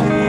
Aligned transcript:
imagine 0.00 0.23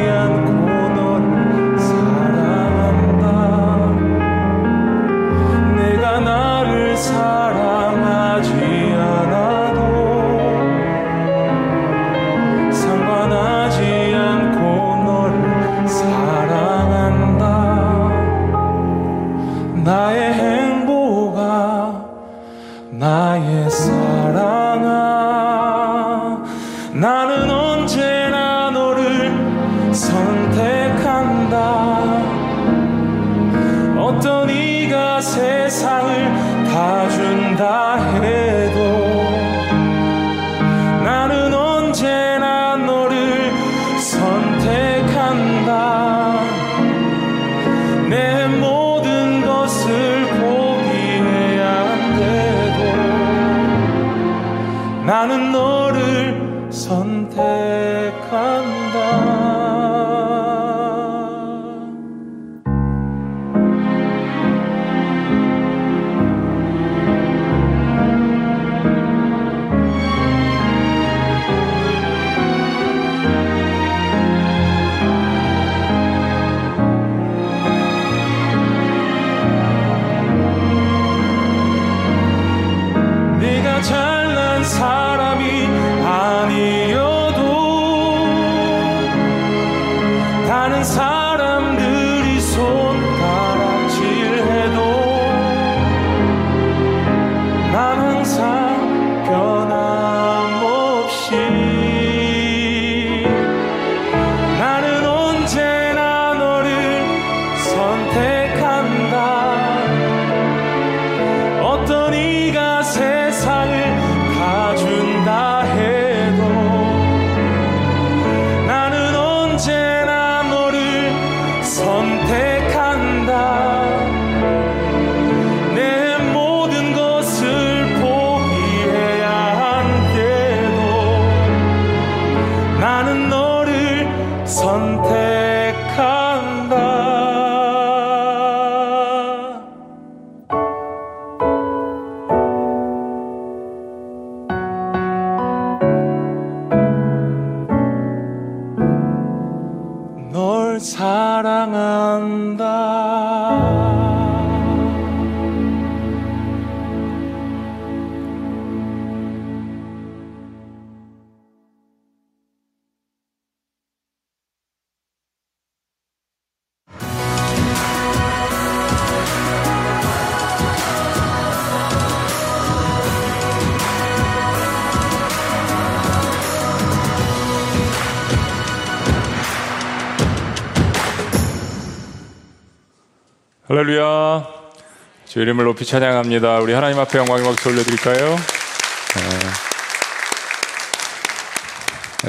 주 185.36 185.42
이름을 185.42 185.66
높이 185.66 185.84
찬양합니다. 185.84 186.60
우리 186.60 186.72
하나님 186.72 186.98
앞에 186.98 187.20
영광의 187.20 187.44
박수 187.44 187.68
올려드릴까요? 187.68 188.30
네. 188.30 188.40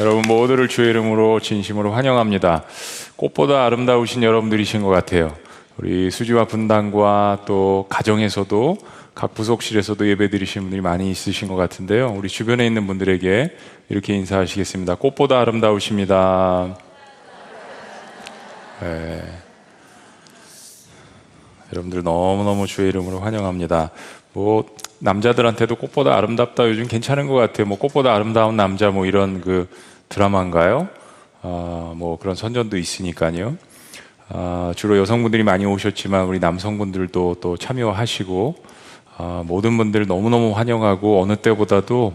여러분 0.01 0.23
모두를 0.27 0.67
주의 0.67 0.91
이름으로 0.91 1.39
진심으로 1.39 1.93
환영합니다. 1.93 2.65
꽃보다 3.15 3.65
아름다우신 3.65 4.25
여러분들이신 4.25 4.83
것 4.83 4.89
같아요. 4.89 5.37
우리 5.77 6.11
수지와 6.11 6.47
분당과 6.47 7.45
또 7.47 7.87
가정에서도 7.89 8.77
각 9.15 9.35
부속실에서도 9.35 10.09
예배 10.09 10.29
드리신 10.29 10.63
분들이 10.63 10.81
많이 10.81 11.09
있으신 11.09 11.47
것 11.47 11.55
같은데요. 11.55 12.13
우리 12.13 12.29
주변에 12.29 12.67
있는 12.67 12.89
분들에게 12.89 13.57
이렇게 13.89 14.15
인사하시겠습니다. 14.15 14.97
꽃보다 14.97 15.39
아름다우십니다. 15.39 16.77
네. 18.81 19.46
여러분들 21.73 22.03
너무너무 22.03 22.67
주의 22.67 22.89
이름으로 22.89 23.21
환영합니다. 23.21 23.91
뭐 24.33 24.65
남자들한테도 24.99 25.77
꽃보다 25.77 26.17
아름답다 26.17 26.69
요즘 26.69 26.87
괜찮은 26.87 27.27
것 27.27 27.35
같아요. 27.35 27.67
뭐 27.67 27.79
꽃보다 27.79 28.15
아름다운 28.15 28.57
남자 28.57 28.91
뭐 28.91 29.07
이런 29.07 29.41
그 29.41 29.69
드라마인가요? 30.09 30.89
아, 31.43 31.93
뭐 31.97 32.19
그런 32.19 32.35
선전도 32.35 32.77
있으니까요. 32.77 33.57
아, 34.29 34.73
주로 34.77 34.99
여성분들이 34.99 35.43
많이 35.43 35.67
오셨지만 35.67 36.25
우리 36.25 36.39
남성분들도 36.39 37.37
또 37.41 37.57
참여하시고 37.57 38.57
아, 39.19 39.43
모든 39.47 39.77
분들 39.77 40.07
너무너무 40.07 40.53
환영하고 40.53 41.23
어느 41.23 41.37
때보다도 41.37 42.15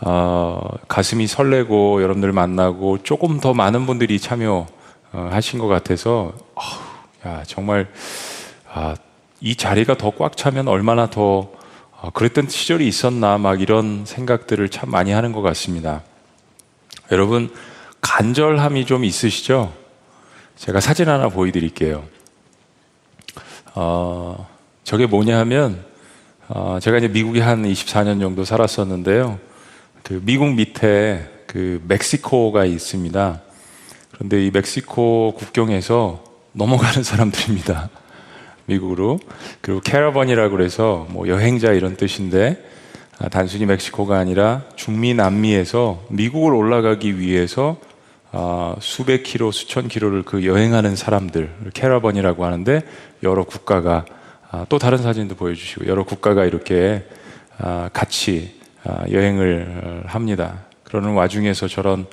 아, 0.00 0.60
가슴이 0.88 1.26
설레고 1.26 2.02
여러분들 2.02 2.32
만나고 2.32 3.02
조금 3.02 3.40
더 3.40 3.54
많은 3.54 3.86
분들이 3.86 4.18
참여하신 4.18 5.58
것 5.58 5.66
같아서 5.66 6.32
야 7.26 7.42
정말 7.46 7.88
아, 8.76 8.96
이 9.40 9.54
자리가 9.54 9.96
더 9.96 10.10
꽉 10.10 10.36
차면 10.36 10.66
얼마나 10.66 11.08
더 11.08 11.52
어, 11.92 12.10
그랬던 12.12 12.48
시절이 12.48 12.88
있었나 12.88 13.38
막 13.38 13.60
이런 13.60 14.04
생각들을 14.04 14.68
참 14.68 14.90
많이 14.90 15.12
하는 15.12 15.30
것 15.30 15.42
같습니다. 15.42 16.02
여러분 17.12 17.52
간절함이 18.00 18.84
좀 18.84 19.04
있으시죠? 19.04 19.72
제가 20.56 20.80
사진 20.80 21.08
하나 21.08 21.28
보여드릴게요. 21.28 22.02
어, 23.76 24.48
저게 24.82 25.06
뭐냐 25.06 25.38
하면 25.38 25.84
어, 26.48 26.78
제가 26.82 26.98
이제 26.98 27.06
미국에 27.06 27.40
한 27.40 27.62
24년 27.62 28.20
정도 28.20 28.44
살았었는데요. 28.44 29.38
그 30.02 30.20
미국 30.24 30.52
밑에 30.52 31.30
그 31.46 31.80
멕시코가 31.86 32.64
있습니다. 32.64 33.40
그런데 34.14 34.44
이 34.44 34.50
멕시코 34.50 35.34
국경에서 35.38 36.24
넘어가는 36.52 37.04
사람들입니다. 37.04 37.88
미국으로. 38.66 39.18
그리고 39.60 39.80
캐러번이라고 39.80 40.56
그래서 40.56 41.06
뭐 41.10 41.28
여행자 41.28 41.72
이런 41.72 41.96
뜻인데 41.96 42.62
아, 43.18 43.28
단순히 43.28 43.66
멕시코가 43.66 44.18
아니라 44.18 44.62
중미 44.76 45.14
남미에서 45.14 46.04
미국을 46.08 46.54
올라가기 46.54 47.18
위해서 47.18 47.76
아, 48.32 48.74
수백 48.80 49.22
킬로, 49.22 49.52
수천 49.52 49.88
킬로를 49.88 50.24
그 50.24 50.44
여행하는 50.44 50.96
사람들 50.96 51.70
캐러번이라고 51.72 52.44
하는데 52.44 52.82
여러 53.22 53.44
국가가 53.44 54.04
아, 54.50 54.66
또 54.68 54.78
다른 54.78 54.98
사진도 54.98 55.34
보여주시고 55.36 55.86
여러 55.86 56.04
국가가 56.04 56.44
이렇게 56.44 57.04
아, 57.58 57.88
같이 57.92 58.60
아, 58.82 59.04
여행을 59.10 60.04
합니다. 60.06 60.64
그러는 60.82 61.12
와중에서 61.12 61.68
저런 61.68 62.06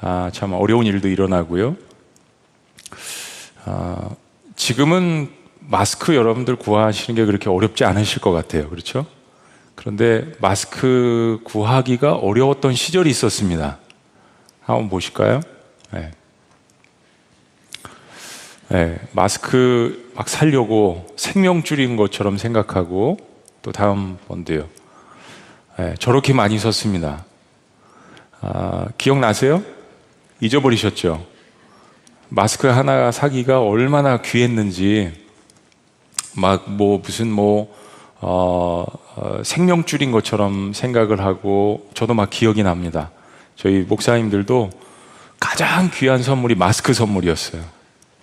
아, 0.00 0.30
참 0.32 0.52
어려운 0.52 0.86
일도 0.86 1.08
일어나고요. 1.08 1.76
아, 3.64 4.10
지금은 4.56 5.28
마스크 5.68 6.14
여러분들 6.14 6.56
구하시는 6.56 7.16
게 7.16 7.24
그렇게 7.24 7.50
어렵지 7.50 7.84
않으실 7.84 8.20
것 8.20 8.30
같아요. 8.32 8.68
그렇죠? 8.68 9.06
그런데 9.74 10.32
마스크 10.40 11.40
구하기가 11.44 12.14
어려웠던 12.14 12.74
시절이 12.74 13.10
있었습니다. 13.10 13.78
한번 14.62 14.88
보실까요? 14.88 15.40
네. 15.92 16.10
네, 18.68 18.98
마스크 19.12 20.10
막 20.16 20.28
살려고 20.28 21.06
생명줄인 21.16 21.96
것처럼 21.96 22.36
생각하고 22.36 23.18
또 23.62 23.70
다음 23.70 24.18
번도요. 24.26 24.68
네, 25.78 25.94
저렇게 25.98 26.32
많이 26.32 26.58
썼습니다. 26.58 27.24
아, 28.40 28.88
기억나세요? 28.98 29.62
잊어버리셨죠? 30.40 31.24
마스크 32.28 32.66
하나 32.66 33.12
사기가 33.12 33.62
얼마나 33.62 34.20
귀했는지 34.20 35.25
막 36.36 36.68
뭐 36.68 37.00
무슨 37.02 37.30
뭐 37.30 37.74
어, 38.20 38.84
어, 39.16 39.40
생명줄인 39.42 40.10
것처럼 40.10 40.72
생각을 40.72 41.20
하고 41.20 41.88
저도 41.94 42.14
막 42.14 42.30
기억이 42.30 42.62
납니다. 42.62 43.10
저희 43.56 43.80
목사님들도 43.80 44.70
가장 45.38 45.90
귀한 45.92 46.22
선물이 46.22 46.54
마스크 46.54 46.94
선물이었어요. 46.94 47.62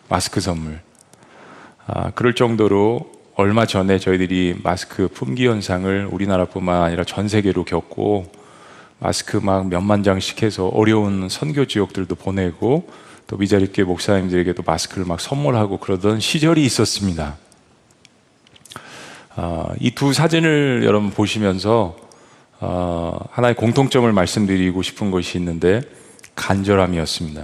마스크 0.09 0.41
선물. 0.41 0.79
아, 1.85 2.11
그럴 2.11 2.33
정도로 2.33 3.11
얼마 3.35 3.65
전에 3.65 3.99
저희들이 3.99 4.59
마스크 4.63 5.07
품귀 5.07 5.47
현상을 5.47 6.07
우리나라뿐만 6.11 6.81
아니라 6.83 7.03
전 7.03 7.27
세계로 7.27 7.65
겪고 7.65 8.31
마스크 8.99 9.37
막 9.37 9.67
몇만 9.67 10.03
장씩 10.03 10.43
해서 10.43 10.67
어려운 10.67 11.27
선교 11.29 11.65
지역들도 11.65 12.15
보내고 12.15 12.89
또 13.27 13.37
미자립교회 13.37 13.85
목사님들에게도 13.85 14.63
마스크를 14.65 15.05
막 15.05 15.19
선물하고 15.19 15.77
그러던 15.77 16.19
시절이 16.19 16.63
있었습니다. 16.63 17.37
아, 19.35 19.67
이두 19.79 20.13
사진을 20.13 20.83
여러분 20.85 21.09
보시면서 21.09 21.95
어, 22.59 23.19
하나의 23.31 23.55
공통점을 23.55 24.11
말씀드리고 24.11 24.83
싶은 24.83 25.09
것이 25.09 25.37
있는데 25.39 25.81
간절함이었습니다. 26.35 27.41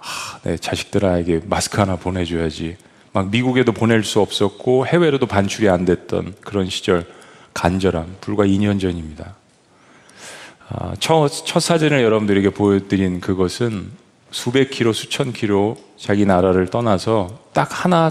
아, 0.00 0.38
내 0.42 0.56
자식들에게 0.56 1.42
마스크 1.46 1.78
하나 1.78 1.96
보내줘야지. 1.96 2.76
막 3.12 3.30
미국에도 3.30 3.70
보낼 3.70 4.02
수 4.02 4.20
없었고 4.20 4.88
해외로도 4.88 5.26
반출이 5.26 5.68
안 5.68 5.84
됐던 5.84 6.34
그런 6.40 6.68
시절 6.68 7.06
간절함 7.54 8.16
불과 8.20 8.44
2년 8.44 8.80
전입니다. 8.80 9.36
아, 10.68 10.94
첫, 10.98 11.28
첫 11.28 11.60
사진을 11.60 12.02
여러분들에게 12.02 12.50
보여드린 12.50 13.20
그것은 13.20 13.92
수백 14.32 14.70
킬로, 14.70 14.92
수천 14.92 15.32
킬로 15.32 15.76
자기 15.96 16.26
나라를 16.26 16.66
떠나서 16.66 17.38
딱 17.52 17.84
하나 17.84 18.10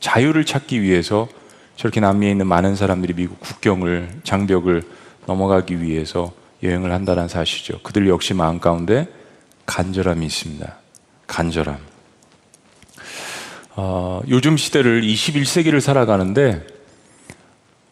자유를 0.00 0.44
찾기 0.44 0.82
위해서 0.82 1.28
저렇게 1.76 2.00
남미에 2.00 2.30
있는 2.30 2.46
많은 2.46 2.76
사람들이 2.76 3.14
미국 3.14 3.40
국경을 3.40 4.20
장벽을 4.24 4.82
넘어가기 5.26 5.80
위해서 5.82 6.32
여행을 6.62 6.92
한다는 6.92 7.28
사실이죠. 7.28 7.80
그들 7.82 8.08
역시 8.08 8.34
마음 8.34 8.60
가운데 8.60 9.08
간절함이 9.66 10.24
있습니다. 10.26 10.76
간절함. 11.26 11.78
어, 13.76 14.20
요즘 14.28 14.56
시대를 14.56 15.02
21세기를 15.02 15.80
살아가는데 15.80 16.64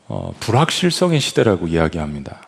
어, 0.08 0.32
불확실성의 0.40 1.20
시대라고 1.20 1.66
이야기합니다. 1.68 2.46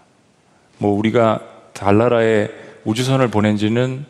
뭐 0.79 0.97
우리가 0.97 1.41
달나라에 1.73 2.49
우주선을 2.85 3.29
보낸 3.29 3.57
지는 3.57 4.05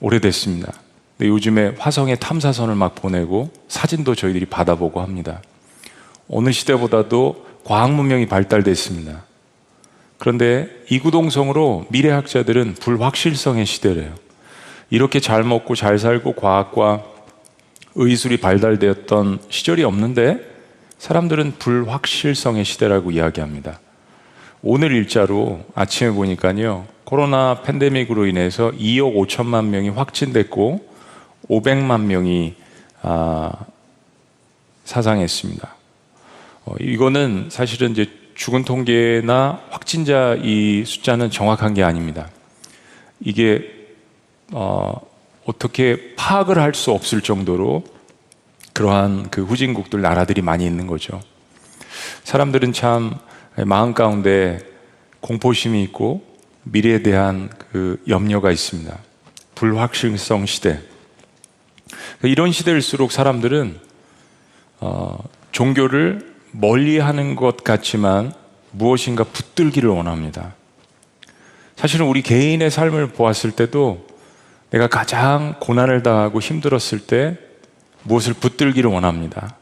오래됐습니다. 0.00 0.72
근데 1.18 1.28
요즘에 1.28 1.74
화성에 1.78 2.16
탐사선을 2.16 2.74
막 2.74 2.94
보내고 2.94 3.50
사진도 3.68 4.14
저희들이 4.14 4.46
받아보고 4.46 5.02
합니다. 5.02 5.42
어느 6.30 6.52
시대보다도 6.52 7.46
과학 7.64 7.92
문명이 7.92 8.26
발달됐습니다. 8.26 9.24
그런데 10.18 10.68
이구동성으로 10.90 11.86
미래학자들은 11.90 12.74
불확실성의 12.74 13.66
시대래요. 13.66 14.14
이렇게 14.90 15.18
잘 15.18 15.42
먹고 15.42 15.74
잘 15.74 15.98
살고 15.98 16.34
과학과 16.34 17.02
의술이 17.94 18.38
발달되었던 18.38 19.40
시절이 19.48 19.82
없는데 19.84 20.48
사람들은 20.98 21.54
불확실성의 21.58 22.64
시대라고 22.64 23.10
이야기합니다. 23.10 23.80
오늘 24.62 24.92
일자로 24.92 25.64
아침에 25.74 26.10
보니까요. 26.10 26.86
코로나 27.04 27.62
팬데믹으로 27.62 28.26
인해서 28.26 28.70
2억 28.72 29.16
5천만 29.16 29.66
명이 29.66 29.88
확진됐고 29.88 30.86
500만 31.48 32.02
명이 32.02 32.54
아, 33.02 33.52
사상했습니다. 34.84 35.79
어, 36.64 36.74
이거는 36.80 37.48
사실은 37.50 37.92
이제 37.92 38.10
죽은 38.34 38.64
통계나 38.64 39.60
확진자 39.70 40.36
이 40.42 40.84
숫자는 40.86 41.30
정확한 41.30 41.74
게 41.74 41.82
아닙니다. 41.82 42.28
이게 43.20 43.70
어, 44.52 45.00
어떻게 45.44 46.14
파악을 46.16 46.58
할 46.58 46.74
수 46.74 46.92
없을 46.92 47.20
정도로 47.20 47.84
그러한 48.72 49.30
그 49.30 49.44
후진국들 49.44 50.00
나라들이 50.00 50.42
많이 50.42 50.64
있는 50.64 50.86
거죠. 50.86 51.20
사람들은 52.24 52.72
참 52.72 53.18
마음 53.66 53.92
가운데 53.92 54.60
공포심이 55.20 55.82
있고 55.84 56.24
미래에 56.62 57.02
대한 57.02 57.50
그 57.72 58.02
염려가 58.08 58.50
있습니다. 58.50 58.96
불확실성 59.54 60.46
시대. 60.46 60.80
이런 62.22 62.52
시대일수록 62.52 63.12
사람들은 63.12 63.78
어, 64.80 65.18
종교를 65.52 66.29
멀리 66.52 66.98
하는 66.98 67.36
것 67.36 67.64
같지만 67.64 68.32
무엇인가 68.72 69.24
붙들기를 69.24 69.88
원합니다. 69.88 70.54
사실은 71.76 72.06
우리 72.06 72.22
개인의 72.22 72.70
삶을 72.70 73.08
보았을 73.08 73.52
때도 73.52 74.06
내가 74.70 74.86
가장 74.86 75.56
고난을 75.60 76.02
당하고 76.02 76.40
힘들었을 76.40 77.00
때 77.06 77.36
무엇을 78.02 78.34
붙들기를 78.34 78.90
원합니다. 78.90 79.56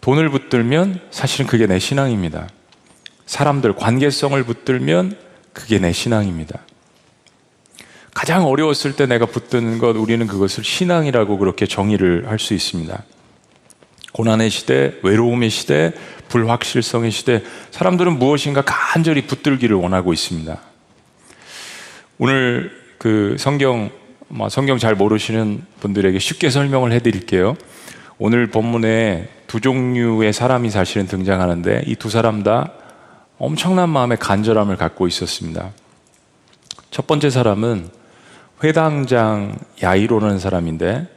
돈을 0.00 0.28
붙들면 0.30 1.00
사실은 1.10 1.46
그게 1.46 1.66
내 1.66 1.78
신앙입니다. 1.78 2.48
사람들, 3.26 3.74
관계성을 3.74 4.42
붙들면 4.44 5.16
그게 5.52 5.78
내 5.78 5.92
신앙입니다. 5.92 6.60
가장 8.14 8.46
어려웠을 8.46 8.94
때 8.94 9.06
내가 9.06 9.26
붙드는 9.26 9.78
것, 9.78 9.96
우리는 9.96 10.26
그것을 10.26 10.62
신앙이라고 10.62 11.38
그렇게 11.38 11.66
정의를 11.66 12.28
할 12.28 12.38
수 12.38 12.54
있습니다. 12.54 13.02
고난의 14.14 14.48
시대, 14.48 14.94
외로움의 15.02 15.50
시대, 15.50 15.92
불확실성의 16.28 17.10
시대, 17.10 17.42
사람들은 17.72 18.16
무엇인가 18.16 18.62
간절히 18.64 19.22
붙들기를 19.22 19.74
원하고 19.76 20.12
있습니다. 20.12 20.56
오늘 22.18 22.70
그 22.98 23.34
성경 23.40 23.90
뭐 24.28 24.48
성경 24.48 24.78
잘 24.78 24.94
모르시는 24.94 25.64
분들에게 25.80 26.16
쉽게 26.20 26.50
설명을 26.50 26.92
해드릴게요. 26.92 27.56
오늘 28.18 28.46
본문에 28.46 29.28
두 29.48 29.60
종류의 29.60 30.32
사람이 30.32 30.70
사실은 30.70 31.08
등장하는데 31.08 31.82
이 31.88 31.96
두 31.96 32.08
사람 32.08 32.44
다 32.44 32.70
엄청난 33.38 33.88
마음의 33.88 34.18
간절함을 34.18 34.76
갖고 34.76 35.08
있었습니다. 35.08 35.70
첫 36.92 37.08
번째 37.08 37.30
사람은 37.30 37.90
회당장 38.62 39.58
야이로라는 39.82 40.38
사람인데 40.38 41.08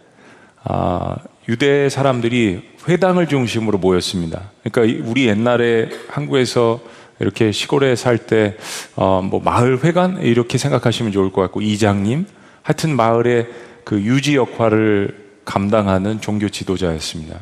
아, 0.64 1.16
유대 1.48 1.90
사람들이 1.90 2.77
회당을 2.88 3.28
중심으로 3.28 3.78
모였습니다. 3.78 4.52
그러니까 4.64 5.10
우리 5.10 5.28
옛날에 5.28 5.90
한국에서 6.10 6.80
이렇게 7.20 7.52
시골에 7.52 7.96
살 7.96 8.18
때뭐 8.18 8.56
어, 8.96 9.42
마을 9.44 9.84
회관 9.84 10.22
이렇게 10.22 10.58
생각하시면 10.58 11.12
좋을 11.12 11.32
것 11.32 11.42
같고 11.42 11.62
이장님 11.62 12.26
하여튼 12.62 12.96
마을의 12.96 13.48
그 13.84 14.02
유지 14.02 14.36
역할을 14.36 15.28
감당하는 15.46 16.22
종교 16.22 16.50
지도자였습니다. 16.50 17.40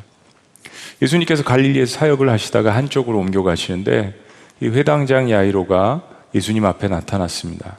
예수님께서 1.01 1.43
갈릴리에서 1.43 1.97
사역을 1.99 2.29
하시다가 2.29 2.75
한쪽으로 2.75 3.17
옮겨 3.17 3.43
가시는데 3.43 4.13
이 4.61 4.67
회당장 4.67 5.29
야이로가 5.29 6.03
예수님 6.33 6.65
앞에 6.65 6.87
나타났습니다. 6.87 7.77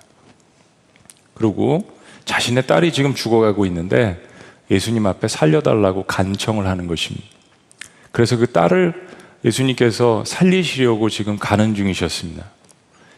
그리고 1.35 1.89
자신의 2.25 2.67
딸이 2.67 2.93
지금 2.93 3.15
죽어가고 3.15 3.65
있는데 3.67 4.21
예수님 4.71 5.07
앞에 5.07 5.29
살려달라고 5.29 6.03
간청을 6.05 6.67
하는 6.67 6.87
것입니다. 6.87 7.36
그래서 8.17 8.39
그 8.39 8.47
딸을 8.47 8.95
예수님께서 9.45 10.25
살리시려고 10.25 11.11
지금 11.11 11.39
가는 11.39 11.75
중이셨습니다. 11.75 12.47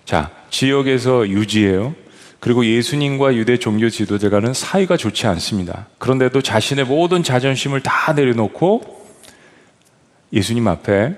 자, 0.04 0.32
지역에서 0.50 1.28
유지해요. 1.28 1.94
그리고 2.40 2.66
예수님과 2.66 3.36
유대 3.36 3.58
종교 3.58 3.90
지도자가는 3.90 4.54
사이가 4.54 4.96
좋지 4.96 5.28
않습니다. 5.28 5.86
그런데도 5.98 6.42
자신의 6.42 6.86
모든 6.86 7.22
자존심을 7.22 7.80
다 7.80 8.12
내려놓고 8.12 9.06
예수님 10.32 10.66
앞에 10.66 11.14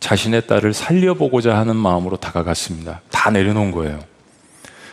자신의 0.00 0.48
딸을 0.48 0.74
살려보고자 0.74 1.56
하는 1.56 1.76
마음으로 1.76 2.16
다가갔습니다. 2.16 3.02
다 3.12 3.30
내려놓은 3.30 3.70
거예요. 3.70 4.00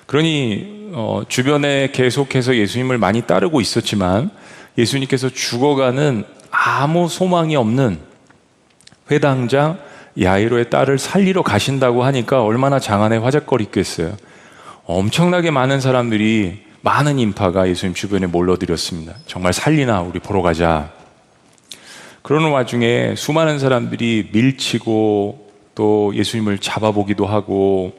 그러니 0.05 0.91
어, 0.93 1.24
주변에 1.27 1.89
계속해서 1.91 2.55
예수님을 2.55 3.00
많이 3.00 3.24
따르고 3.24 3.62
있었지만 3.62 4.29
예수님께서 4.77 5.29
죽어가는 5.29 6.38
아무 6.61 7.07
소망이 7.07 7.55
없는 7.55 7.99
회당장 9.09 9.79
야이로의 10.19 10.69
딸을 10.69 10.99
살리러 10.99 11.41
가신다고 11.41 12.03
하니까 12.03 12.43
얼마나 12.43 12.79
장안에 12.79 13.15
화작거리겠어요. 13.17 14.17
엄청나게 14.85 15.51
많은 15.51 15.79
사람들이 15.79 16.65
많은 16.81 17.17
인파가 17.17 17.69
예수님 17.69 17.93
주변에 17.93 18.27
몰려들었습니다. 18.27 19.15
정말 19.25 19.53
살리나 19.53 20.01
우리 20.01 20.19
보러 20.19 20.41
가자. 20.41 20.91
그러는 22.23 22.51
와중에 22.51 23.15
수많은 23.15 23.57
사람들이 23.57 24.29
밀치고 24.33 25.51
또 25.75 26.11
예수님을 26.13 26.59
잡아보기도 26.59 27.25
하고 27.25 27.93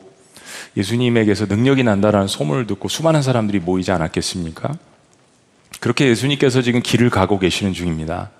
예수님에게서 0.76 1.46
능력이 1.46 1.82
난다라는 1.82 2.26
소문을 2.26 2.66
듣고 2.66 2.88
수많은 2.88 3.22
사람들이 3.22 3.60
모이지 3.60 3.90
않았겠습니까? 3.92 4.76
그렇게 5.80 6.08
예수님께서 6.08 6.60
지금 6.60 6.82
길을 6.82 7.08
가고 7.08 7.38
계시는 7.38 7.72
중입니다. 7.72 8.30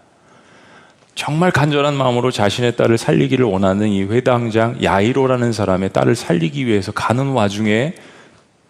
정말 1.15 1.51
간절한 1.51 1.95
마음으로 1.95 2.31
자신의 2.31 2.77
딸을 2.77 2.97
살리기를 2.97 3.45
원하는 3.45 3.89
이 3.89 4.03
회당장 4.05 4.83
야이로라는 4.83 5.53
사람의 5.53 5.93
딸을 5.93 6.15
살리기 6.15 6.67
위해서 6.67 6.93
가는 6.93 7.29
와중에 7.29 7.95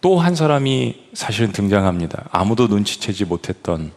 또 0.00 0.18
한 0.18 0.34
사람이 0.34 1.08
사실은 1.12 1.52
등장합니다. 1.52 2.24
아무도 2.32 2.66
눈치채지 2.66 3.26
못했던 3.26 3.92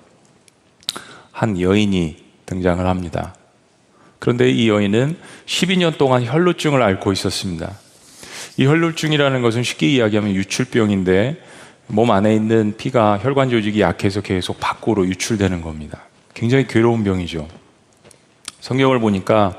한 1.31 1.59
여인이 1.59 2.17
등장을 2.45 2.85
합니다. 2.85 3.33
그런데 4.19 4.49
이 4.49 4.69
여인은 4.69 5.17
12년 5.45 5.97
동안 5.97 6.25
혈루증을 6.25 6.81
앓고 6.81 7.11
있었습니다. 7.13 7.71
이 8.57 8.65
혈루증이라는 8.65 9.41
것은 9.41 9.63
쉽게 9.63 9.89
이야기하면 9.89 10.35
유출병인데 10.35 11.41
몸 11.87 12.11
안에 12.11 12.35
있는 12.35 12.75
피가 12.77 13.19
혈관 13.21 13.49
조직이 13.49 13.81
약해서 13.81 14.21
계속 14.21 14.59
밖으로 14.59 15.05
유출되는 15.07 15.61
겁니다. 15.61 16.01
굉장히 16.33 16.67
괴로운 16.67 17.03
병이죠. 17.03 17.47
성경을 18.63 18.99
보니까 18.99 19.57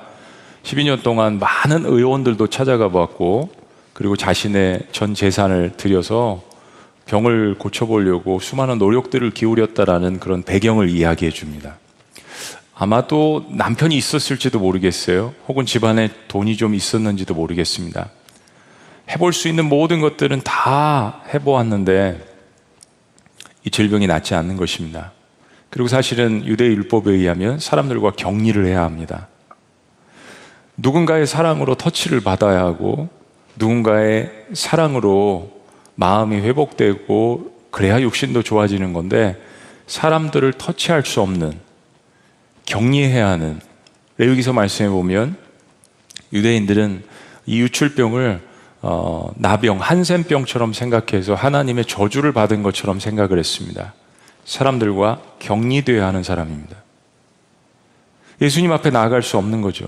12년 0.63 1.03
동안 1.03 1.39
많은 1.39 1.85
의원들도 1.85 2.47
찾아가 2.47 2.89
보았고 2.89 3.51
그리고 3.93 4.17
자신의 4.17 4.87
전 4.93 5.13
재산을 5.13 5.75
들여서 5.77 6.43
병을 7.05 7.57
고쳐보려고 7.59 8.41
수많은 8.41 8.79
노력들을 8.79 9.33
기울였다라는 9.33 10.21
그런 10.21 10.43
배경을 10.43 10.89
이야기해 10.89 11.33
줍니다. 11.33 11.77
아마도 12.75 13.45
남편이 13.51 13.95
있었을지도 13.95 14.59
모르겠어요. 14.59 15.35
혹은 15.49 15.67
집안에 15.67 16.09
돈이 16.29 16.57
좀 16.57 16.75
있었는지도 16.75 17.35
모르겠습니다. 17.35 18.09
해볼 19.11 19.35
수 19.35 19.49
있는 19.49 19.67
모든 19.67 20.01
것들은 20.01 20.41
다 20.45 21.21
해보았는데 21.35 22.27
이 23.65 23.71
질병이 23.71 24.07
낫지 24.07 24.35
않는 24.35 24.57
것입니다. 24.57 25.13
그리고 25.75 25.89
사실은 25.89 26.47
유대 26.47 26.67
율법에 26.67 27.11
의하면 27.11 27.59
사람들과 27.59 28.13
격리를 28.13 28.65
해야 28.65 28.85
합니다. 28.85 29.27
누군가의 30.77 31.27
사랑으로 31.27 31.75
터치를 31.75 32.21
받아야 32.21 32.61
하고 32.61 33.09
누군가의 33.57 34.31
사랑으로 34.53 35.51
마음이 35.97 36.37
회복되고 36.37 37.57
그래야 37.73 38.01
육신도 38.01 38.45
좋아지는 38.45 38.93
건데 38.93 39.37
사람들을 39.89 40.53
터치할 40.53 41.05
수 41.05 41.21
없는 41.21 41.59
격리해야 42.67 43.27
하는 43.27 43.59
레위기서 44.19 44.53
말씀해 44.53 44.91
보면 44.91 45.37
유대인들은 46.33 47.03
이 47.47 47.61
유출병을 47.63 48.41
어, 48.83 49.33
나병, 49.35 49.81
한센병처럼 49.81 50.73
생각해서 50.73 51.35
하나님의 51.35 51.87
저주를 51.87 52.31
받은 52.31 52.63
것처럼 52.63 53.01
생각을 53.01 53.41
했습니다. 53.41 53.93
사람들과 54.45 55.21
격리되어야 55.39 56.07
하는 56.07 56.23
사람입니다. 56.23 56.77
예수님 58.41 58.73
앞에 58.73 58.91
나아갈 58.91 59.23
수 59.23 59.39
없는 59.39 59.63
거죠. 59.63 59.87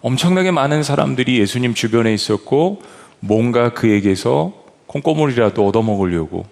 엄청나게 0.00 0.50
많은 0.50 0.82
사람들이 0.82 1.38
예수님 1.40 1.74
주변에 1.74 2.12
있었고 2.12 2.82
뭔가 3.20 3.72
그에게서 3.72 4.52
콩고물이라도 4.86 5.66
얻어먹으려고 5.66 6.46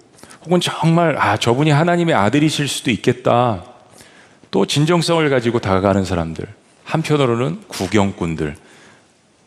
혹은 0.44 0.60
정말 0.60 1.16
아 1.18 1.36
저분이 1.36 1.70
하나님의 1.70 2.14
아들이실 2.14 2.66
수도 2.66 2.90
있겠다 2.90 3.64
또 4.50 4.66
진정성을 4.66 5.28
가지고 5.30 5.60
다가가는 5.60 6.04
사람들 6.04 6.46
한편으로는 6.84 7.60
구경꾼들 7.68 8.56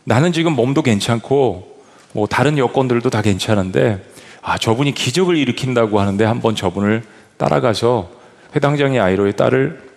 나는 0.04 0.32
지금 0.32 0.54
몸도 0.54 0.84
괜찮고 0.84 1.76
뭐 2.14 2.28
다른 2.28 2.58
여건들도 2.58 3.10
다 3.10 3.22
괜찮은데 3.22 4.06
아 4.42 4.58
저분이 4.58 4.94
기적을 4.94 5.36
일으킨다고 5.36 6.00
하는데 6.00 6.24
한번 6.24 6.56
저분을 6.56 7.04
따라가서 7.38 8.12
회당장의 8.56 9.00
아이로의 9.00 9.36
딸을 9.36 9.92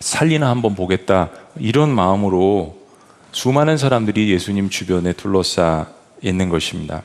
살리나 0.00 0.48
한번 0.48 0.74
보겠다 0.74 1.30
이런 1.58 1.90
마음으로 1.90 2.78
수많은 3.32 3.76
사람들이 3.76 4.30
예수님 4.30 4.70
주변에 4.70 5.12
둘러싸 5.12 5.88
있는 6.22 6.48
것입니다. 6.48 7.02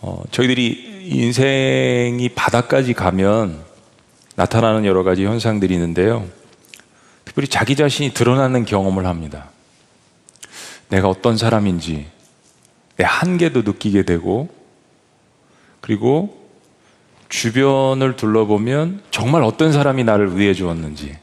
어, 0.00 0.22
저희들이 0.30 1.08
인생이 1.08 2.28
바닥까지 2.34 2.94
가면 2.94 3.64
나타나는 4.36 4.84
여러 4.84 5.02
가지 5.02 5.24
현상들이 5.24 5.74
있는데요. 5.74 6.26
특별히 7.24 7.48
자기 7.48 7.76
자신이 7.76 8.12
드러나는 8.14 8.64
경험을 8.64 9.06
합니다. 9.06 9.50
내가 10.88 11.08
어떤 11.08 11.36
사람인지, 11.36 12.06
내 12.96 13.04
한계도 13.04 13.62
느끼게 13.62 14.04
되고, 14.04 14.48
그리고 15.80 16.45
주변을 17.28 18.16
둘러보면 18.16 19.02
정말 19.10 19.42
어떤 19.42 19.72
사람이 19.72 20.04
나를 20.04 20.38
위해 20.38 20.54
주었는지, 20.54 21.16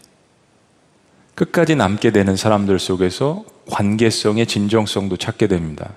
끝까지 1.35 1.75
남게 1.75 2.11
되는 2.11 2.35
사람들 2.35 2.77
속에서 2.79 3.43
관계성의 3.69 4.45
진정성도 4.45 5.17
찾게 5.17 5.47
됩니다. 5.47 5.91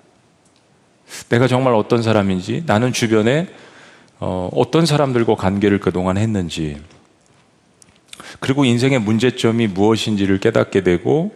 내가 1.28 1.46
정말 1.46 1.75
어떤 1.75 2.02
사람인지, 2.02 2.64
나는 2.66 2.92
주변에 2.92 3.48
어, 4.18 4.50
떤 4.70 4.86
사람들과 4.86 5.34
관계를 5.34 5.78
그동안 5.78 6.16
했는지, 6.16 6.80
그리고 8.40 8.64
인생의 8.64 9.00
문제점이 9.00 9.66
무엇인지를 9.66 10.40
깨닫게 10.40 10.82
되고, 10.82 11.34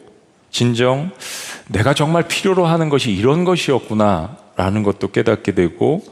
진정 0.51 1.11
내가 1.69 1.95
정말 1.95 2.27
필요로 2.27 2.67
하는 2.67 2.89
것이 2.89 3.13
이런 3.13 3.45
것이었구나, 3.45 4.37
라는 4.57 4.83
것도 4.83 5.11
깨닫게 5.11 5.53
되고, 5.53 6.03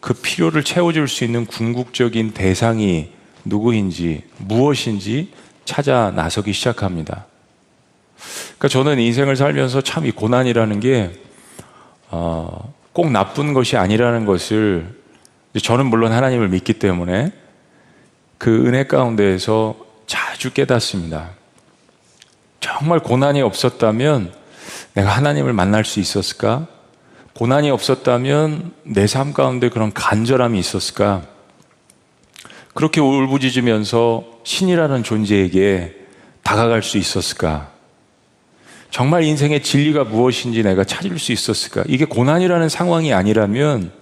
그 0.00 0.14
필요를 0.14 0.64
채워줄 0.64 1.08
수 1.08 1.24
있는 1.24 1.46
궁극적인 1.46 2.32
대상이 2.32 3.10
누구인지, 3.44 4.24
무엇인지 4.38 5.32
찾아 5.64 6.10
나서기 6.14 6.52
시작합니다. 6.52 7.26
그러니까 8.16 8.68
저는 8.68 8.98
인생을 8.98 9.36
살면서 9.36 9.80
참 9.82 10.04
이 10.06 10.10
고난이라는 10.10 10.80
게, 10.80 11.12
어, 12.10 12.72
꼭 12.92 13.10
나쁜 13.10 13.52
것이 13.54 13.76
아니라는 13.76 14.24
것을 14.24 14.96
저는 15.62 15.86
물론 15.86 16.12
하나님을 16.12 16.48
믿기 16.48 16.74
때문에 16.74 17.32
그 18.38 18.66
은혜 18.66 18.86
가운데에서 18.86 19.76
자주 20.06 20.52
깨닫습니다. 20.52 21.30
정말 22.60 23.00
고난이 23.00 23.42
없었다면 23.42 24.32
내가 24.94 25.10
하나님을 25.10 25.52
만날 25.52 25.84
수 25.84 26.00
있었을까? 26.00 26.66
고난이 27.38 27.70
없었다면 27.70 28.72
내 28.82 29.06
삶 29.06 29.32
가운데 29.32 29.68
그런 29.68 29.92
간절함이 29.92 30.58
있었을까? 30.58 31.22
그렇게 32.74 33.00
울부짖으면서 33.00 34.24
신이라는 34.42 35.04
존재에게 35.04 35.94
다가갈 36.42 36.82
수 36.82 36.98
있었을까? 36.98 37.70
정말 38.90 39.22
인생의 39.22 39.62
진리가 39.62 40.02
무엇인지 40.02 40.64
내가 40.64 40.82
찾을 40.82 41.16
수 41.20 41.30
있었을까? 41.30 41.84
이게 41.86 42.04
고난이라는 42.06 42.68
상황이 42.68 43.12
아니라면 43.12 43.92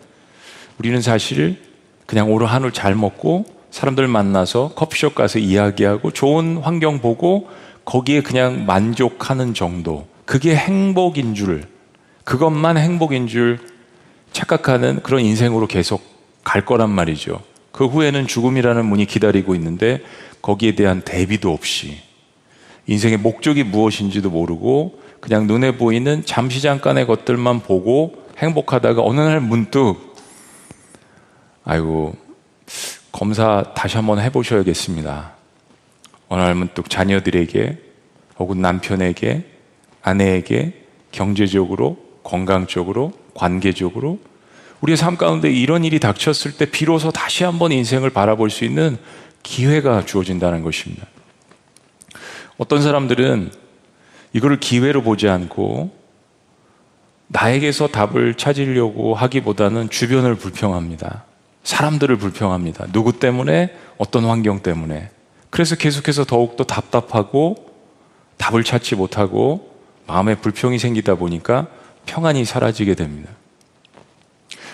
우리는 0.79 1.03
사실 1.03 1.61
그냥 2.07 2.33
오늘 2.33 2.47
한울 2.47 2.73
잘 2.73 2.95
먹고 2.95 3.45
사람들 3.71 4.09
만나서 4.09 4.73
커피숍 4.75 5.15
가서 5.15 5.41
이야기하고 5.41 6.11
좋은 6.13 6.57
환경 6.57 7.01
보고 7.01 7.51
거기에 7.85 8.23
그냥 8.23 8.65
만족하는 8.65 9.53
정도. 9.53 10.09
그게 10.25 10.57
행복인 10.57 11.35
줄, 11.35 11.76
그것만 12.27 12.77
행복인 12.77 13.29
줄 13.29 13.61
착각하는 14.33 15.01
그런 15.05 15.21
인생으로 15.21 15.69
계속 15.69 16.03
갈 16.43 16.65
거란 16.65 16.91
말이죠. 16.91 17.41
그 17.71 17.87
후에는 17.87 18.27
죽음이라는 18.27 18.85
문이 18.85 19.07
기다리고 19.07 19.55
있는데 19.55 20.03
거기에 20.43 20.75
대한 20.75 21.03
대비도 21.03 21.53
없이 21.53 21.99
인생의 22.89 23.19
목적이 23.19 23.63
무엇인지도 23.63 24.31
모르고 24.31 25.01
그냥 25.21 25.47
눈에 25.47 25.77
보이는 25.77 26.25
잠시 26.27 26.61
잠깐의 26.61 27.07
것들만 27.07 27.61
보고 27.61 28.27
행복하다가 28.39 29.03
어느 29.03 29.21
날 29.21 29.41
문득 29.41 29.95
아이고 31.65 32.17
검사 33.13 33.73
다시 33.77 33.97
한번 33.97 34.19
해보셔야겠습니다. 34.19 35.33
어느 36.29 36.41
날 36.41 36.57
문득 36.57 36.91
자녀들에게 36.91 37.79
혹은 38.41 38.61
남편에게 38.61 39.45
아내에게 40.03 40.87
경제적으로 41.13 42.06
건강적으로 42.27 43.13
관계적으로 43.35 44.19
우리의 44.81 44.97
삶 44.97 45.17
가운데 45.17 45.51
이런 45.51 45.85
일이 45.85 46.01
닥쳤을 46.01 46.57
때 46.59 46.67
비로소 46.67 47.11
다시 47.13 47.45
한번 47.45 47.73
인생을 47.73 48.11
바라볼 48.11 48.51
수 48.51 48.65
있는 48.65 48.99
기회가 49.43 50.05
주어진다는 50.05 50.63
것입니다. 50.63 51.07
어떤 52.59 52.83
사람들은 52.83 53.53
이거를 54.33 54.59
기회로 54.59 55.03
보지 55.03 55.29
않고 55.29 55.95
나에게서 57.29 57.89
답을 57.89 58.35
찾으려고 58.35 59.15
하기보다는 59.15 59.89
주변을 59.89 60.35
불평합니다. 60.35 61.25
사람들을 61.63 62.17
불평합니다. 62.17 62.87
누구 62.93 63.19
때문에? 63.19 63.73
어떤 63.99 64.25
환경 64.25 64.61
때문에. 64.61 65.11
그래서 65.51 65.77
계속해서 65.77 66.25
더욱더 66.25 66.65
답답하고 66.65 67.71
답을 68.37 68.65
찾지 68.65 68.97
못하고 68.97 69.75
마음에 70.07 70.35
불평이 70.35 70.79
생기다 70.79 71.15
보니까 71.15 71.69
평안이 72.07 72.45
사라지게 72.45 72.95
됩니다. 72.95 73.31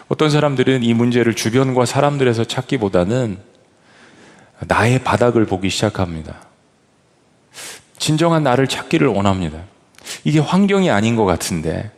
어떤 0.08 0.30
사람들은 0.30 0.82
이 0.82 0.94
문제를 0.94 1.34
주변과 1.34 1.86
사람들에서 1.86 2.44
찾기보다는 2.44 3.38
나의 4.68 5.02
바닥을 5.02 5.46
보기 5.46 5.70
시작합니다. 5.70 6.36
진정한 7.98 8.42
나를 8.42 8.68
찾기를 8.68 9.08
원합니다. 9.08 9.60
이게 10.24 10.38
환경이 10.38 10.90
아닌 10.90 11.16
것 11.16 11.24
같은데, 11.24 11.90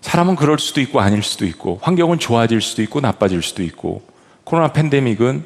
사람은 0.00 0.36
그럴 0.36 0.58
수도 0.58 0.80
있고 0.80 1.00
아닐 1.00 1.22
수도 1.22 1.46
있고, 1.46 1.78
환경은 1.82 2.18
좋아질 2.18 2.60
수도 2.60 2.82
있고 2.82 3.00
나빠질 3.00 3.42
수도 3.42 3.62
있고, 3.62 4.02
코로나 4.44 4.72
팬데믹은 4.72 5.44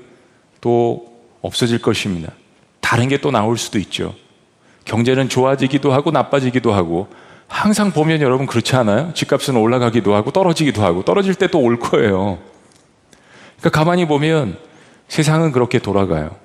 또 0.60 1.22
없어질 1.42 1.80
것입니다. 1.80 2.32
다른 2.80 3.08
게 3.08 3.18
또 3.18 3.30
나올 3.30 3.56
수도 3.56 3.78
있죠. 3.78 4.14
경제는 4.84 5.28
좋아지기도 5.28 5.92
하고 5.92 6.10
나빠지기도 6.10 6.72
하고, 6.72 7.08
항상 7.48 7.90
보면 7.90 8.20
여러분 8.20 8.46
그렇지 8.46 8.76
않아요? 8.76 9.12
집값은 9.14 9.56
올라가기도 9.56 10.14
하고 10.14 10.30
떨어지기도 10.30 10.82
하고, 10.84 11.04
떨어질 11.04 11.34
때 11.34 11.46
또 11.48 11.58
올 11.60 11.78
거예요. 11.78 12.38
그러니까 13.58 13.70
가만히 13.78 14.06
보면 14.06 14.58
세상은 15.08 15.50
그렇게 15.52 15.78
돌아가요. 15.78 16.36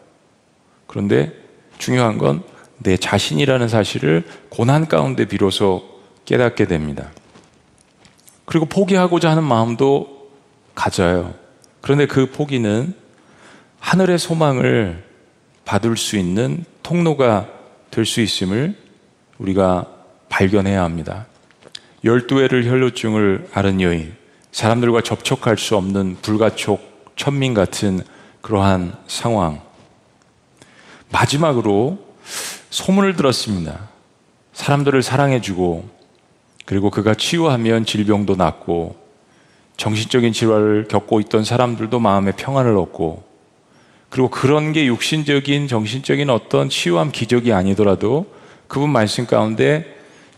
그런데 0.88 1.32
중요한 1.78 2.18
건 2.18 2.44
내 2.80 2.98
자신이라는 2.98 3.70
사실을 3.70 4.26
고난 4.50 4.88
가운데 4.88 5.26
비로소 5.26 5.84
깨닫게 6.26 6.66
됩니다. 6.66 7.12
그리고 8.46 8.66
포기하고자 8.66 9.32
하는 9.32 9.44
마음도 9.44 10.30
가져요. 10.76 11.34
그런데 11.80 12.06
그 12.06 12.30
포기는 12.30 12.94
하늘의 13.80 14.20
소망을 14.20 15.04
받을 15.64 15.96
수 15.96 16.18
있는 16.18 16.66
통로가 16.84 17.48
될 17.90 18.06
수 18.06 18.20
있음을 18.20 18.76
우리가 19.38 19.88
발견해야 20.34 20.84
합니다. 20.84 21.28
열두 22.04 22.42
해를 22.42 22.66
혈루증을 22.66 23.50
앓은 23.54 23.82
여인, 23.82 24.16
사람들과 24.52 25.02
접촉할 25.02 25.60
수 25.60 25.78
없는 25.78 26.18
불가촉 26.24 27.14
천민 27.16 27.54
같은 27.54 28.02
그러한 28.42 28.98
상황. 29.06 29.62
마지막으로 31.12 32.00
소문을 32.72 33.16
들었습니다. 33.16 33.90
사람들을 34.54 35.04
사랑해주고, 35.04 35.88
그리고 36.66 36.90
그가 36.90 37.14
치유하면 37.14 37.86
질병도 37.86 38.36
낫고, 38.36 38.96
정신적인 39.78 40.34
질환을 40.34 40.88
겪고 40.88 41.20
있던 41.22 41.44
사람들도 41.44 42.00
마음의 42.00 42.34
평안을 42.38 42.76
얻고, 42.76 43.24
그리고 44.10 44.30
그런 44.30 44.74
게 44.74 44.88
육신적인, 44.88 45.68
정신적인 45.68 46.32
어떤 46.32 46.70
치유함 46.70 47.12
기적이 47.12 47.54
아니더라도 47.54 48.26
그분 48.68 48.90
말씀 48.90 49.28
가운데 49.28 49.94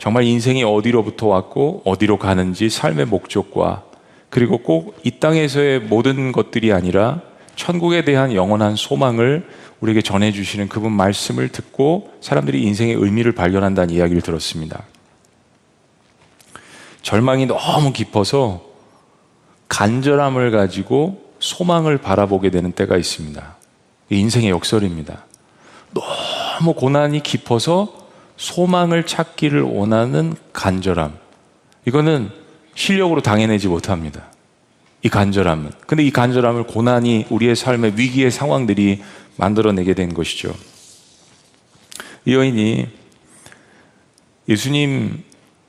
정말 0.05 0.23
인생이 0.25 0.63
어디로부터 0.63 1.25
왔고 1.25 1.81
어디로 1.83 2.19
가는지 2.19 2.69
삶의 2.69 3.07
목적과 3.07 3.85
그리고 4.29 4.59
꼭 4.59 4.93
이 5.03 5.19
땅에서의 5.19 5.79
모든 5.79 6.31
것들이 6.31 6.71
아니라 6.71 7.21
천국에 7.55 8.05
대한 8.05 8.31
영원한 8.35 8.75
소망을 8.75 9.49
우리에게 9.79 10.03
전해주시는 10.03 10.69
그분 10.69 10.91
말씀을 10.91 11.49
듣고 11.49 12.11
사람들이 12.21 12.61
인생의 12.61 12.93
의미를 12.93 13.31
발견한다는 13.31 13.95
이야기를 13.95 14.21
들었습니다. 14.21 14.83
절망이 17.01 17.47
너무 17.47 17.91
깊어서 17.91 18.61
간절함을 19.69 20.51
가지고 20.51 21.31
소망을 21.39 21.97
바라보게 21.97 22.51
되는 22.51 22.71
때가 22.73 22.95
있습니다. 22.95 23.55
인생의 24.11 24.51
역설입니다. 24.51 25.25
너무 25.95 26.75
고난이 26.75 27.23
깊어서 27.23 28.04
소망을 28.37 29.05
찾기를 29.05 29.61
원하는 29.61 30.35
간절함. 30.53 31.13
이거는 31.85 32.29
실력으로 32.73 33.21
당해내지 33.21 33.67
못합니다. 33.67 34.23
이 35.01 35.09
간절함은. 35.09 35.71
근데 35.87 36.03
이 36.03 36.11
간절함을 36.11 36.63
고난이 36.63 37.27
우리의 37.29 37.55
삶의 37.55 37.93
위기의 37.95 38.31
상황들이 38.31 39.03
만들어내게 39.37 39.93
된 39.93 40.13
것이죠. 40.13 40.53
이 42.25 42.33
여인이 42.33 42.87
예수님 44.49 45.23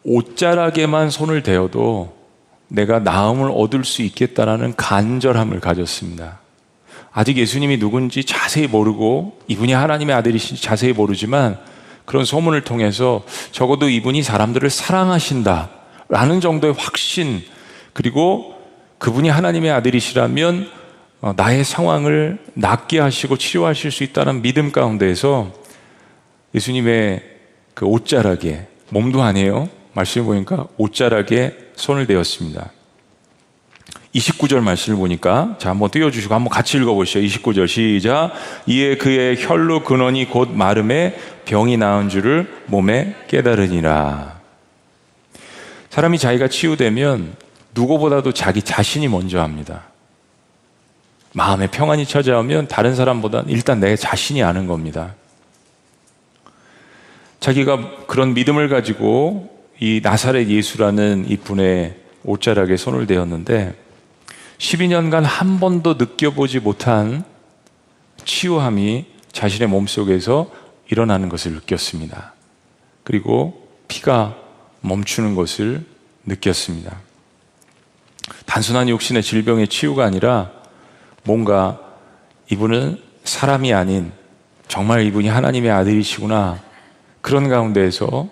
옷자락에만 0.05 1.11
손을 1.11 1.43
대어도 1.43 2.17
내가 2.69 2.99
나음을 2.99 3.51
얻을 3.53 3.85
수 3.85 4.03
있겠다라는 4.03 4.75
간절함을 4.77 5.61
가졌습니다. 5.61 6.41
아직 7.13 7.37
예수님이 7.37 7.79
누군지 7.79 8.25
자세히 8.25 8.67
모르고 8.67 9.39
이분이 9.49 9.73
하나님의 9.73 10.15
아들이신지 10.17 10.63
자세히 10.63 10.93
모르지만 10.93 11.59
그런 12.07 12.25
소문을 12.25 12.63
통해서 12.63 13.23
적어도 13.53 13.89
이분이 13.89 14.23
사람들을 14.23 14.71
사랑하신다 14.71 15.71
라는 16.09 16.41
정도의 16.41 16.73
확신 16.79 17.43
그리고 17.93 18.55
그분이 18.99 19.29
하나님의 19.29 19.71
아들이시라면 19.73 20.71
어, 21.21 21.33
나의 21.37 21.65
상황을 21.65 22.39
낫게 22.55 23.01
하시고 23.01 23.37
치료하실 23.37 23.91
수 23.91 24.05
있다는 24.05 24.43
믿음 24.43 24.71
가운데에서 24.71 25.53
예수님의 26.55 27.23
그 27.75 27.87
옷자락에 27.87 28.69
몸도 28.91 29.23
아니에요. 29.23 29.69
말씀을 29.93 30.27
보니까 30.27 30.69
옷자락에 30.77 31.57
손을 31.75 32.07
대었습니다. 32.07 32.71
29절 34.17 34.61
말씀을 34.61 34.99
보니까 34.99 35.57
자 35.59 35.71
한번 35.71 35.91
띄워주시고 35.91 36.35
한번 36.35 36.49
같이 36.49 36.79
읽어보시죠. 36.79 37.21
29절 37.21 37.69
시작. 37.69 38.33
이에 38.67 38.97
그의 38.97 39.37
혈로 39.39 39.85
근원이 39.85 40.31
곧 40.31 40.51
마름에 40.53 41.17
병이 41.45 41.77
나은 41.77 42.09
줄을 42.09 42.49
몸에 42.67 43.15
깨달으니라. 43.29 44.41
사람이 45.91 46.19
자기가 46.19 46.49
치유되면 46.49 47.37
누구보다도 47.75 48.33
자기 48.33 48.63
자신이 48.63 49.09
먼저 49.09 49.41
합니다. 49.41 49.85
마음에 51.33 51.67
평안이 51.67 52.07
찾아오면 52.07 52.69
다른 52.69 52.95
사람보다 52.95 53.45
일단 53.47 53.81
내 53.81 53.97
자신이 53.97 54.43
아는 54.43 54.67
겁니다. 54.67 55.15
자기가 57.41 58.07
그런 58.07 58.33
믿음을 58.33 58.71
가지고 58.71 59.55
이 59.79 60.01
나사렛 60.03 60.49
예수라는 60.49 61.27
이분의 61.29 61.95
옷자락에 62.25 62.79
손을 62.79 63.07
대었는데 63.07 63.86
12년간 64.59 65.23
한 65.23 65.61
번도 65.61 65.95
느껴보지 65.95 66.61
못한 66.61 67.25
치유함이 68.25 69.07
자신의 69.33 69.69
몸속에서 69.69 70.51
일어나는 70.91 71.29
것을 71.29 71.53
느꼈습니다. 71.53 72.35
그리고 73.05 73.69
피가 73.89 74.37
멈추는 74.81 75.35
것을 75.35 75.85
느꼈습니다. 76.25 76.97
단순한 78.47 78.89
육신의 78.89 79.23
질병의 79.23 79.69
치유가 79.69 80.05
아니라 80.05 80.51
뭔가 81.23 81.81
이분은 82.51 83.01
사람이 83.25 83.73
아닌 83.73 84.13
정말 84.69 85.03
이분이 85.03 85.29
하나님의 85.29 85.71
아들이시구나. 85.71 86.61
그런 87.21 87.49
가운데에서 87.49 88.29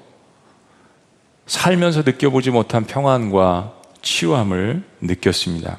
살면서 1.47 2.03
느껴보지 2.03 2.51
못한 2.51 2.85
평안과 2.85 3.75
치유함을 4.03 4.83
느꼈습니다. 5.01 5.79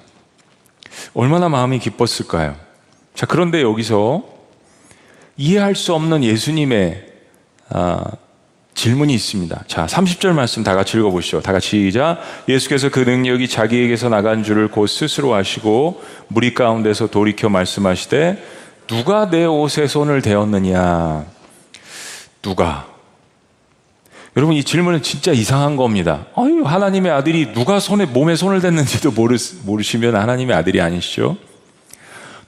얼마나 1.13 1.49
마음이 1.49 1.79
기뻤을까요? 1.79 2.55
자, 3.13 3.25
그런데 3.25 3.61
여기서 3.61 4.23
이해할 5.37 5.75
수 5.75 5.93
없는 5.93 6.23
예수님의 6.23 7.05
아, 7.69 8.03
질문이 8.75 9.13
있습니다. 9.13 9.63
자, 9.67 9.85
30절 9.85 10.33
말씀 10.33 10.63
다 10.63 10.75
같이 10.75 10.97
읽어보시죠. 10.97 11.41
다 11.41 11.53
같이 11.53 11.69
시작. 11.69 12.19
예수께서 12.47 12.89
그 12.89 12.99
능력이 12.99 13.47
자기에게서 13.47 14.09
나간 14.09 14.43
줄을 14.43 14.67
곧 14.67 14.87
스스로 14.87 15.33
아시고 15.33 16.03
무리 16.27 16.53
가운데서 16.53 17.07
돌이켜 17.07 17.49
말씀하시되 17.49 18.43
누가 18.87 19.29
내 19.29 19.45
옷에 19.45 19.87
손을 19.87 20.21
대었느냐? 20.21 21.25
누가? 22.41 22.94
여러분 24.35 24.55
이 24.55 24.63
질문은 24.63 25.01
진짜 25.01 25.31
이상한 25.31 25.77
겁니다. 25.77 26.25
아유, 26.35 26.63
하나님의 26.65 27.11
아들이 27.11 27.53
누가 27.53 27.79
손에 27.79 28.05
몸에 28.05 28.35
손을 28.35 28.59
댔는지도 28.59 29.11
모르, 29.11 29.37
모르시면 29.63 30.15
하나님의 30.15 30.55
아들이 30.55 30.81
아니시죠? 30.81 31.37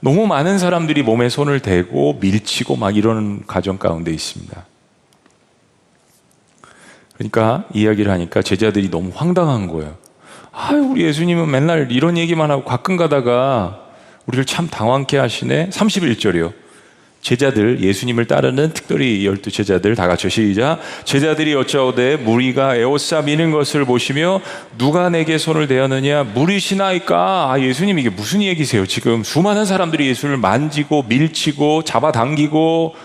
너무 0.01 0.27
많은 0.27 0.59
사람들이 0.59 1.01
몸에 1.01 1.29
손을 1.29 1.61
대고 1.61 2.17
밀치고 2.19 2.75
막 2.75 2.97
이러는 2.97 3.43
가정 3.47 3.77
가운데 3.77 4.11
있습니다. 4.11 4.65
그러니까 7.15 7.65
이야기를 7.73 8.11
하니까 8.11 8.41
제자들이 8.41 8.91
너무 8.91 9.11
황당한 9.15 9.67
거예요. 9.67 9.95
아유, 10.51 10.89
우리 10.91 11.03
예수님은 11.03 11.49
맨날 11.49 11.89
이런 11.91 12.17
얘기만 12.17 12.51
하고 12.51 12.65
가끔 12.65 12.97
가다가 12.97 13.79
우리를 14.25 14.43
참 14.45 14.67
당황케 14.67 15.17
하시네. 15.17 15.69
31절이요. 15.69 16.66
제자들, 17.27 17.81
예수님을 17.81 18.23
따르는 18.23 18.71
특별히 18.71 19.25
열두 19.25 19.51
제자들 19.51 19.95
다 19.95 20.07
같이 20.07 20.29
시작. 20.29 20.79
제자들이 21.03 21.51
여짜오되 21.51 22.15
무리가 22.15 22.77
에오싸 22.77 23.21
미는 23.23 23.51
것을 23.51 23.83
보시며 23.83 24.39
누가 24.77 25.09
내게 25.09 25.37
손을 25.37 25.67
대었느냐 25.67 26.23
무리시나이까 26.23 27.51
아, 27.51 27.59
예수님 27.59 27.99
이게 27.99 28.09
무슨 28.09 28.41
얘기세요? 28.41 28.85
지금 28.85 29.25
수많은 29.25 29.65
사람들이 29.65 30.07
예수를 30.07 30.37
만지고 30.37 31.03
밀치고 31.09 31.83
잡아당기고 31.83 32.95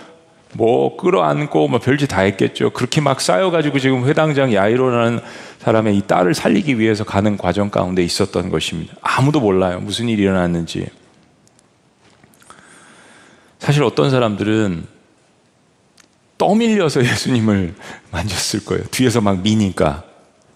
뭐 0.52 0.96
끌어안고 0.96 1.66
뭐 1.66 1.80
별짓 1.80 2.08
다 2.10 2.20
했겠죠. 2.20 2.70
그렇게 2.70 3.00
막 3.00 3.20
쌓여가지고 3.20 3.80
지금 3.80 4.06
회당장 4.06 4.54
야이로라는 4.54 5.18
사람의 5.58 5.96
이 5.96 6.02
딸을 6.02 6.34
살리기 6.34 6.78
위해서 6.78 7.02
가는 7.02 7.36
과정 7.36 7.70
가운데 7.70 8.04
있었던 8.04 8.50
것입니다. 8.50 8.94
아무도 9.02 9.40
몰라요. 9.40 9.80
무슨 9.80 10.08
일이 10.08 10.22
일어났는지. 10.22 11.01
사실 13.62 13.84
어떤 13.84 14.10
사람들은 14.10 14.86
떠밀려서 16.36 17.00
예수님을 17.06 17.74
만졌을 18.10 18.64
거예요. 18.64 18.82
뒤에서 18.90 19.20
막 19.20 19.38
미니까 19.40 20.02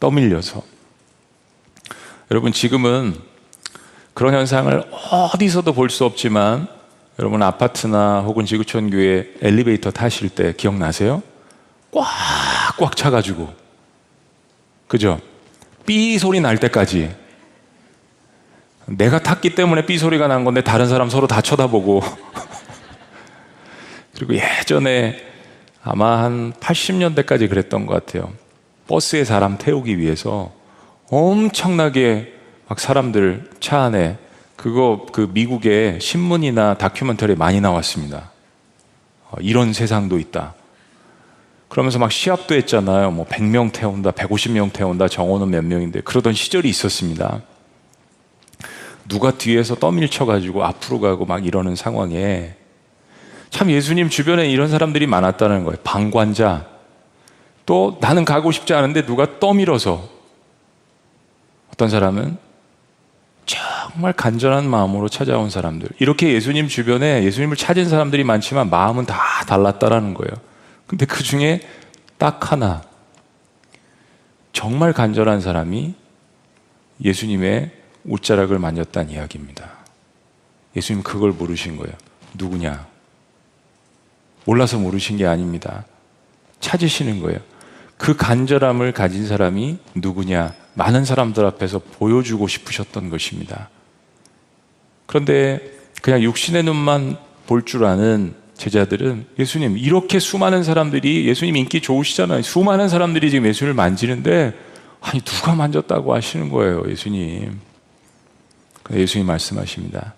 떠밀려서. 0.01 0.63
여러분 2.33 2.51
지금은 2.53 3.15
그런 4.13 4.35
현상을 4.35 4.85
어디서도 4.91 5.73
볼 5.73 5.89
수 5.89 6.05
없지만 6.05 6.67
여러분 7.21 7.43
아파트나 7.45 8.23
혹은 8.23 8.45
지구촌 8.45 8.91
교회 8.91 9.33
엘리베이터 9.41 9.93
타실 9.93 10.29
때 10.29 10.53
기억나세요? 10.57 11.23
꽉꽉 11.93 12.97
차가지고 12.97 13.49
그죠? 14.89 15.21
삐 15.87 16.19
소리 16.19 16.41
날 16.41 16.59
때까지 16.59 17.15
내가 18.87 19.21
탔기 19.23 19.55
때문에 19.55 19.87
삐 19.87 19.97
소리가 19.97 20.27
난 20.27 20.45
건데 20.45 20.63
다른 20.63 20.89
사람 20.89 21.09
서로 21.09 21.29
다 21.29 21.41
쳐다보고 21.41 22.03
그리고 24.17 24.35
예전에 24.35 25.17
아마 25.83 26.23
한 26.23 26.53
80년대까지 26.55 27.49
그랬던 27.49 27.87
것 27.87 27.95
같아요. 27.95 28.33
버스에 28.89 29.25
사람 29.25 29.59
태우기 29.59 29.99
위해서 29.99 30.53
엄청나게 31.11 32.33
막 32.69 32.81
사람들 32.81 33.51
차 33.61 33.83
안에 33.83 34.19
그거 34.57 35.07
그 35.13 35.29
미국의 35.33 36.01
신문이나 36.01 36.79
다큐멘터리 36.79 37.37
많이 37.37 37.61
나왔습니다. 37.61 38.33
어, 39.31 39.37
이런 39.41 39.73
세상도 39.73 40.19
있다. 40.19 40.55
그러면서 41.69 41.99
막 41.99 42.11
시합도 42.11 42.55
했잖아요. 42.55 43.11
뭐 43.11 43.27
100명 43.27 43.73
태운다, 43.73 44.13
150명 44.13 44.73
태운다, 44.73 45.09
정원은 45.09 45.51
몇 45.51 45.65
명인데 45.65 46.01
그러던 46.01 46.33
시절이 46.33 46.69
있었습니다. 46.69 47.43
누가 49.09 49.33
뒤에서 49.33 49.75
떠밀쳐가지고 49.75 50.65
앞으로 50.65 51.01
가고 51.01 51.27
막 51.27 51.47
이러는 51.47 51.77
상황에 51.77 52.55
참 53.51 53.71
예수님 53.71 54.09
주변에 54.09 54.49
이런 54.49 54.69
사람들이 54.69 55.07
많았다는 55.07 55.65
거예요. 55.65 55.79
방관자. 55.85 56.67
또 57.65 57.99
나는 58.01 58.25
가고 58.25 58.53
싶지 58.53 58.75
않은데 58.75 59.05
누가 59.05 59.39
떠밀어서 59.39 60.09
어떤 61.73 61.89
사람은 61.89 62.39
정말 63.45 64.13
간절한 64.13 64.69
마음으로 64.69 65.09
찾아온 65.09 65.51
사람들. 65.51 65.89
이렇게 65.99 66.33
예수님 66.33 66.69
주변에 66.69 67.23
예수님을 67.25 67.57
찾은 67.57 67.89
사람들이 67.89 68.25
많지만 68.25 68.71
마음은 68.71 69.07
다 69.07 69.17
달랐다라는 69.47 70.15
거예요. 70.15 70.33
근데 70.87 71.07
그 71.07 71.23
중에 71.23 71.61
딱 72.19 72.53
하나 72.53 72.83
정말 74.53 74.93
간절한 74.93 75.41
사람이 75.41 75.95
예수님의 77.05 77.71
옷자락을 78.09 78.59
만졌다는 78.59 79.11
이야기입니다. 79.11 79.71
예수님 80.75 81.03
그걸 81.03 81.33
모르신 81.33 81.77
거예요. 81.77 81.93
누구냐? 82.35 82.87
몰라서 84.47 84.79
모르신 84.79 85.19
게 85.19 85.27
아닙니다. 85.27 85.85
찾으시는 86.61 87.21
거예요. 87.21 87.39
그 87.99 88.17
간절함을 88.17 88.93
가진 88.93 89.27
사람이 89.27 89.79
누구냐? 89.95 90.55
많은 90.75 91.05
사람들 91.05 91.45
앞에서 91.45 91.79
보여주고 91.79 92.49
싶으셨던 92.49 93.11
것입니다. 93.11 93.69
그런데 95.07 95.61
그냥 96.03 96.23
육신의 96.23 96.63
눈만 96.65 97.19
볼 97.47 97.65
줄 97.65 97.85
아는 97.85 98.35
제자들은 98.57 99.27
예수님, 99.39 99.77
이렇게 99.77 100.19
수많은 100.19 100.63
사람들이 100.63 101.27
예수님 101.29 101.57
인기 101.57 101.81
좋으시잖아요. 101.81 102.43
수많은 102.43 102.89
사람들이 102.89 103.31
지금 103.31 103.47
예수를 103.47 103.75
만지는데, 103.75 104.55
아니, 105.01 105.21
누가 105.21 105.55
만졌다고 105.55 106.15
하시는 106.15 106.49
거예요, 106.49 106.85
예수님. 106.89 107.61
예수님 108.93 109.27
말씀하십니다. 109.27 110.15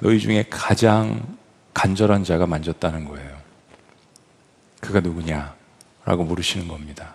너희 0.00 0.18
중에 0.18 0.44
가장 0.50 1.22
간절한 1.74 2.24
자가 2.24 2.46
만졌다는 2.46 3.04
거예요. 3.06 3.36
그가 4.80 5.00
누구냐? 5.00 5.54
라고 6.04 6.24
물으시는 6.24 6.68
겁니다. 6.68 7.14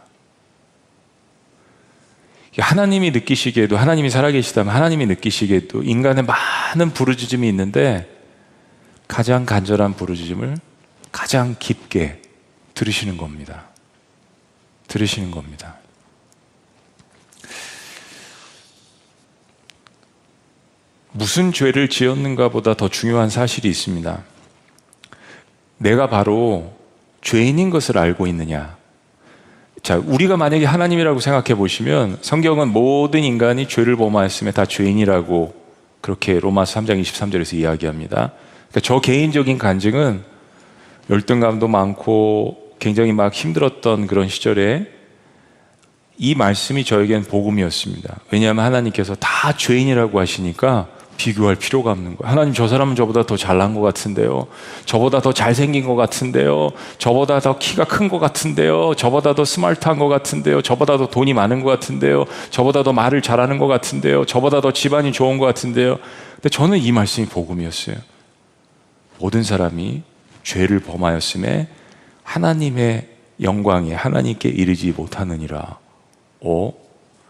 하나님이 2.58 3.12
느끼시기에도, 3.12 3.78
하나님이 3.78 4.10
살아계시다면 4.10 4.74
하나님이 4.74 5.06
느끼시기에도 5.06 5.84
인간의 5.84 6.24
많은 6.24 6.92
부르짖음이 6.92 7.48
있는데 7.50 8.10
가장 9.08 9.46
간절한 9.46 9.94
부르짖음을 9.94 10.58
가장 11.12 11.56
깊게 11.60 12.22
들으시는 12.74 13.18
겁니다. 13.18 13.66
들으시는 14.88 15.32
겁니다. 15.32 15.78
무슨 21.12 21.52
죄를 21.52 21.90
지었는가 21.90 22.50
보다 22.50 22.76
더 22.76 22.90
중요한 22.90 23.30
사실이 23.30 23.68
있습니다. 23.68 24.24
내가 25.78 26.08
바로 26.08 26.74
죄인인 27.22 27.70
것을 27.70 27.98
알고 27.98 28.28
있느냐? 28.28 28.78
자, 29.84 29.98
우리가 29.98 30.38
만약에 30.38 30.66
하나님이라고 30.66 31.20
생각해 31.20 31.56
보시면 31.56 32.18
성경은 32.22 32.70
모든 32.70 33.24
인간이 33.24 33.68
죄를 33.68 33.96
범하였으면 33.96 34.54
다 34.54 34.66
죄인이라고 34.66 35.54
그렇게 36.02 36.40
로마서 36.40 36.82
3장 36.82 37.02
23절에서 37.02 37.56
이야기합니다. 37.56 38.34
그러니까 38.70 38.80
저 38.82 39.00
개인적인 39.00 39.58
간증은 39.58 40.24
열등감도 41.10 41.68
많고 41.68 42.74
굉장히 42.80 43.14
막 43.14 43.34
힘들었던 43.34 44.08
그런 44.08 44.28
시절에 44.28 44.88
이 46.18 46.36
말씀이 46.36 46.84
저에겐 46.84 47.24
복음이었습니다. 47.24 48.20
왜냐하면 48.32 48.66
하나님께서 48.66 49.16
다 49.16 49.56
죄인이라고 49.56 50.20
하시니까 50.20 50.88
비교할 51.18 51.56
필요가 51.56 51.92
없는 51.92 52.16
거예요. 52.18 52.32
하나님 52.32 52.54
저 52.54 52.68
사람은 52.68 52.96
저보다 52.96 53.24
더 53.24 53.36
잘난 53.36 53.74
것 53.74 53.82
같은데요. 53.82 54.48
저보다 54.86 55.20
더 55.22 55.34
잘생긴 55.34 55.86
것 55.86 55.96
같은데요. 55.96 56.70
저보다 56.98 57.40
더 57.40 57.58
키가 57.58 57.86
큰 57.86 58.08
것 58.08 58.20
같은데요. 58.20 58.94
저보다 58.96 59.36
더 59.36 59.44
스마트한 59.44 60.00
것 60.00 60.08
같은데요. 60.08 60.62
저보다 60.62 60.98
더 60.98 61.08
돈이 61.10 61.34
많은 61.34 61.62
것 61.64 61.70
같은데요. 61.72 62.26
저보다 62.52 62.84
더 62.84 62.94
말을 62.94 63.22
잘하는 63.22 63.58
것 63.58 63.68
같은데요. 63.68 64.26
저보다 64.26 64.62
더 64.62 64.72
집안이 64.72 65.12
좋은 65.12 65.38
것 65.38 65.46
같은데요. 65.46 65.98
근데 66.36 66.50
저는 66.50 66.78
이 66.78 66.92
말씀이 66.92 67.28
복음이었어요. 67.28 67.98
모든 69.20 69.44
사람이 69.44 70.04
죄를 70.44 70.80
범하였음에 70.80 71.68
하나님의 72.24 73.08
영광에 73.42 73.94
하나님께 73.94 74.50
이르지 74.50 74.94
못하느니라. 74.96 75.78
오, 76.42 76.74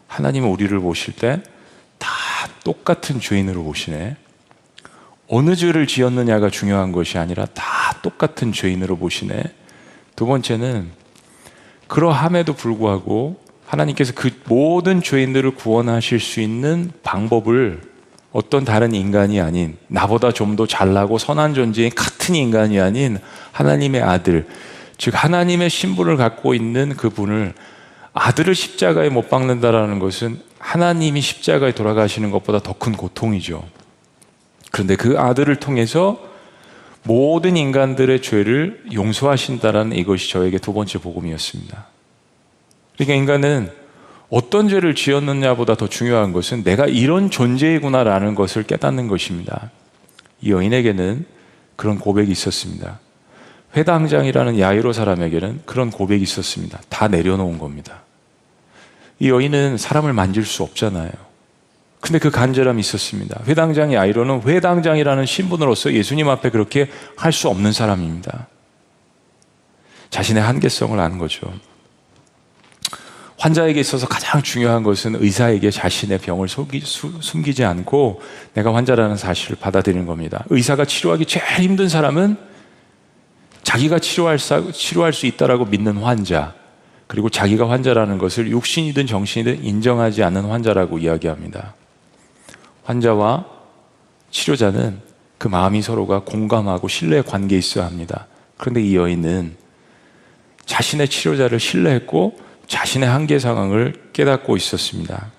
하나님은 0.07 0.49
우리를 0.49 0.77
보실 0.79 1.15
때 1.15 1.41
다 2.47 2.53
똑같은 2.63 3.19
죄인으로 3.19 3.63
보시네. 3.63 4.15
어느 5.27 5.55
죄를 5.55 5.87
지었느냐가 5.87 6.49
중요한 6.49 6.91
것이 6.91 7.17
아니라 7.17 7.45
다 7.53 7.99
똑같은 8.01 8.53
죄인으로 8.53 8.97
보시네. 8.97 9.43
두 10.15 10.25
번째는 10.25 10.89
그러함에도 11.87 12.53
불구하고 12.53 13.39
하나님께서 13.65 14.13
그 14.15 14.29
모든 14.45 15.01
죄인들을 15.01 15.51
구원하실 15.51 16.19
수 16.19 16.39
있는 16.39 16.91
방법을 17.03 17.81
어떤 18.31 18.63
다른 18.63 18.93
인간이 18.93 19.41
아닌 19.41 19.77
나보다 19.87 20.31
좀 20.31 20.55
더 20.55 20.65
잘나고 20.65 21.17
선한 21.17 21.53
존재인 21.53 21.93
같은 21.93 22.35
인간이 22.35 22.79
아닌 22.79 23.19
하나님의 23.51 24.01
아들, 24.01 24.47
즉 24.97 25.13
하나님의 25.21 25.69
신분을 25.69 26.17
갖고 26.17 26.53
있는 26.53 26.95
그분을 26.95 27.53
아들을 28.13 28.55
십자가에 28.55 29.09
못 29.09 29.29
박는다라는 29.29 29.99
것은 29.99 30.46
하나님이 30.59 31.21
십자가에 31.21 31.73
돌아가시는 31.73 32.31
것보다 32.31 32.59
더 32.59 32.73
큰 32.73 32.93
고통이죠. 32.93 33.63
그런데 34.71 34.95
그 34.95 35.17
아들을 35.19 35.55
통해서 35.57 36.19
모든 37.03 37.55
인간들의 37.55 38.21
죄를 38.21 38.83
용서하신다라는 38.93 39.95
이것이 39.95 40.29
저에게 40.29 40.57
두 40.57 40.73
번째 40.73 40.99
복음이었습니다. 40.99 41.85
그러니까 42.95 43.15
인간은 43.15 43.71
어떤 44.29 44.67
죄를 44.67 44.93
지었느냐보다 44.93 45.75
더 45.75 45.87
중요한 45.87 46.33
것은 46.33 46.63
내가 46.63 46.85
이런 46.85 47.29
존재이구나라는 47.31 48.35
것을 48.35 48.63
깨닫는 48.63 49.07
것입니다. 49.07 49.71
이 50.41 50.51
여인에게는 50.51 51.25
그런 51.77 51.97
고백이 51.97 52.29
있었습니다. 52.31 52.99
회당장이라는 53.75 54.59
야이로 54.59 54.91
사람에게는 54.91 55.61
그런 55.65 55.91
고백이 55.91 56.23
있었습니다. 56.23 56.81
다 56.89 57.07
내려놓은 57.07 57.57
겁니다. 57.57 58.01
이 59.19 59.29
여인은 59.29 59.77
사람을 59.77 60.13
만질 60.13 60.45
수 60.45 60.63
없잖아요. 60.63 61.11
근데 61.99 62.19
그 62.19 62.29
간절함이 62.29 62.79
있었습니다. 62.79 63.41
회당장이 63.47 63.97
아이로는 63.97 64.43
회당장이라는 64.43 65.25
신분으로서 65.25 65.93
예수님 65.93 66.29
앞에 66.29 66.51
그렇게 66.51 66.89
할 67.15 67.33
수 67.33 67.49
없는 67.49 67.71
사람입니다. 67.71 68.47
자신의 70.09 70.41
한계성을 70.43 70.97
아는 70.99 71.17
거죠. 71.17 71.51
환자에게 73.39 73.79
있어서 73.79 74.07
가장 74.07 74.41
중요한 74.41 74.83
것은 74.83 75.15
의사에게 75.21 75.69
자신의 75.69 76.19
병을 76.19 76.47
속이, 76.47 76.79
수, 76.81 77.11
숨기지 77.19 77.63
않고 77.65 78.21
내가 78.53 78.73
환자라는 78.73 79.15
사실을 79.15 79.57
받아들이는 79.59 80.05
겁니다. 80.07 80.43
의사가 80.49 80.85
치료하기 80.85 81.25
제일 81.25 81.45
힘든 81.61 81.87
사람은 81.87 82.37
자기가 83.63 83.99
치료할, 83.99 84.37
치료할 84.37 85.13
수 85.13 85.25
있다라고 85.25 85.65
믿는 85.65 85.97
환자, 85.97 86.55
그리고 87.07 87.29
자기가 87.29 87.69
환자라는 87.69 88.17
것을 88.17 88.49
육신이든 88.51 89.07
정신이든 89.07 89.63
인정하지 89.63 90.23
않는 90.23 90.45
환자라고 90.45 90.99
이야기합니다. 90.99 91.73
환자와 92.83 93.45
치료자는 94.29 94.99
그 95.37 95.47
마음이 95.47 95.81
서로가 95.81 96.21
공감하고 96.21 96.87
신뢰 96.87 97.21
관계에 97.21 97.59
있어야 97.59 97.85
합니다. 97.85 98.27
그런데 98.57 98.81
이 98.81 98.95
여인은 98.95 99.55
자신의 100.65 101.07
치료자를 101.07 101.59
신뢰했고 101.59 102.37
자신의 102.67 103.07
한계 103.07 103.39
상황을 103.39 103.93
깨닫고 104.11 104.57
있었습니다. 104.57 105.31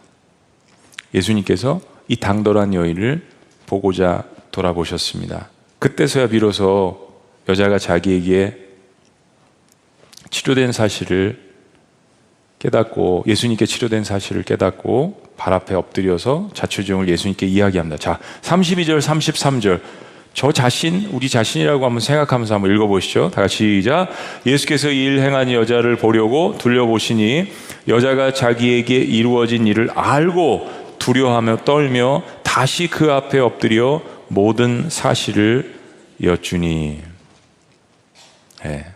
예수님께서 1.14 1.81
이 2.07 2.16
당돌한 2.16 2.72
여인을 2.72 3.26
보고자 3.66 4.24
돌아보셨습니다. 4.50 5.50
그때서야 5.78 6.28
비로소 6.28 7.12
여자가 7.48 7.78
자기에게 7.78 8.68
치료된 10.31 10.72
사실을 10.72 11.48
깨닫고 12.59 13.25
예수님께 13.27 13.66
치료된 13.66 14.05
사실을 14.05 14.42
깨닫고 14.42 15.23
발 15.37 15.53
앞에 15.53 15.75
엎드려서 15.75 16.51
자초지종을 16.55 17.09
예수님께 17.09 17.47
이야기합니다. 17.47 17.97
자, 17.97 18.18
32절, 18.42 19.01
33절. 19.01 19.81
저 20.35 20.53
자신, 20.53 21.09
우리 21.12 21.29
자신이라고 21.29 21.85
한번 21.85 22.01
생각하면서 22.01 22.55
한번 22.55 22.73
읽어보시죠. 22.73 23.31
다 23.31 23.42
같이 23.42 23.81
시작. 23.81 24.09
예수께서 24.47 24.88
일 24.88 25.21
행한 25.21 25.53
여자를 25.53 25.97
보려고 25.97 26.57
둘려보시니 26.59 27.51
여자가 27.88 28.33
자기에게 28.33 28.97
이루어진 28.97 29.66
일을 29.66 29.90
알고 29.94 30.97
두려워하며 30.99 31.64
떨며 31.64 32.23
다시 32.42 32.88
그 32.88 33.12
앞에 33.12 33.38
엎드려 33.38 34.03
모든 34.29 34.90
사실을 34.90 35.75
여쭈니. 36.23 37.01
네. 38.64 38.87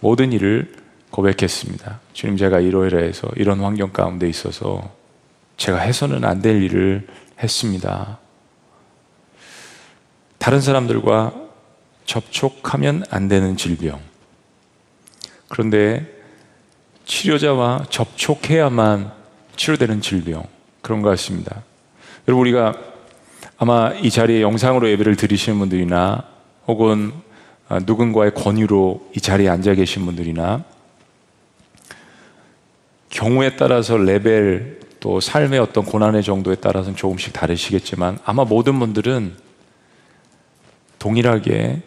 모든 0.00 0.32
일을 0.32 0.85
고백했습니다. 1.16 2.00
주님 2.12 2.36
제가 2.36 2.60
이러이러해서 2.60 3.28
이런 3.36 3.60
환경 3.60 3.90
가운데 3.90 4.28
있어서 4.28 4.92
제가 5.56 5.78
해서는 5.78 6.24
안 6.26 6.42
될 6.42 6.62
일을 6.62 7.06
했습니다. 7.42 8.18
다른 10.36 10.60
사람들과 10.60 11.32
접촉하면 12.04 13.04
안 13.10 13.28
되는 13.28 13.56
질병. 13.56 13.98
그런데 15.48 16.06
치료자와 17.06 17.86
접촉해야만 17.88 19.10
치료되는 19.56 20.02
질병. 20.02 20.44
그런 20.82 21.00
것 21.00 21.08
같습니다. 21.10 21.62
여러분, 22.28 22.42
우리가 22.42 22.74
아마 23.56 23.92
이 23.94 24.10
자리에 24.10 24.42
영상으로 24.42 24.90
예배를 24.90 25.16
드리시는 25.16 25.58
분들이나 25.58 26.24
혹은 26.68 27.12
누군가의 27.86 28.34
권유로 28.34 29.12
이 29.16 29.20
자리에 29.20 29.48
앉아 29.48 29.74
계신 29.74 30.04
분들이나 30.04 30.75
경우에 33.16 33.56
따라서 33.56 33.96
레벨 33.96 34.78
또 35.00 35.20
삶의 35.20 35.58
어떤 35.58 35.86
고난의 35.86 36.22
정도에 36.22 36.56
따라서는 36.56 36.96
조금씩 36.96 37.32
다르시겠지만 37.32 38.18
아마 38.26 38.44
모든 38.44 38.78
분들은 38.78 39.34
동일하게 40.98 41.80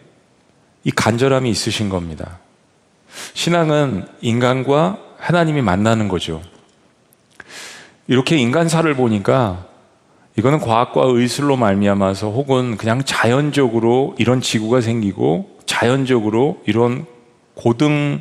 이 0.82 0.90
간절함이 0.90 1.48
있으신 1.48 1.88
겁니다. 1.88 2.40
신앙은 3.34 4.08
인간과 4.20 4.98
하나님이 5.18 5.62
만나는 5.62 6.08
거죠. 6.08 6.42
이렇게 8.08 8.36
인간사를 8.36 8.92
보니까 8.94 9.68
이거는 10.36 10.58
과학과 10.58 11.02
의술로 11.04 11.56
말미암아서 11.56 12.30
혹은 12.30 12.76
그냥 12.76 13.04
자연적으로 13.04 14.16
이런 14.18 14.40
지구가 14.40 14.80
생기고 14.80 15.58
자연적으로 15.64 16.60
이런 16.66 17.06
고등 17.54 18.20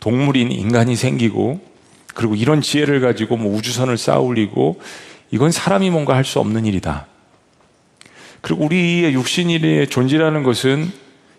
동물인 0.00 0.50
인간이 0.50 0.96
생기고 0.96 1.71
그리고 2.14 2.34
이런 2.34 2.60
지혜를 2.60 3.00
가지고 3.00 3.36
뭐 3.36 3.54
우주선을 3.56 3.96
쌓아 3.98 4.18
올리고 4.18 4.80
이건 5.30 5.50
사람이 5.50 5.90
뭔가 5.90 6.14
할 6.14 6.24
수 6.24 6.40
없는 6.40 6.66
일이다. 6.66 7.06
그리고 8.40 8.64
우리의 8.64 9.14
육신의 9.14 9.88
존재라는 9.88 10.42
것은 10.42 10.90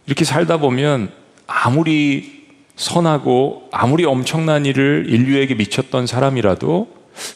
이렇게 0.06 0.26
살다 0.26 0.58
보면 0.58 1.12
아무리 1.48 2.48
선하고 2.76 3.70
아무리 3.72 4.06
엄청난 4.06 4.66
일을 4.66 5.06
인류에게 5.10 5.56
미쳤던 5.56 6.08
사람이라도 6.08 6.88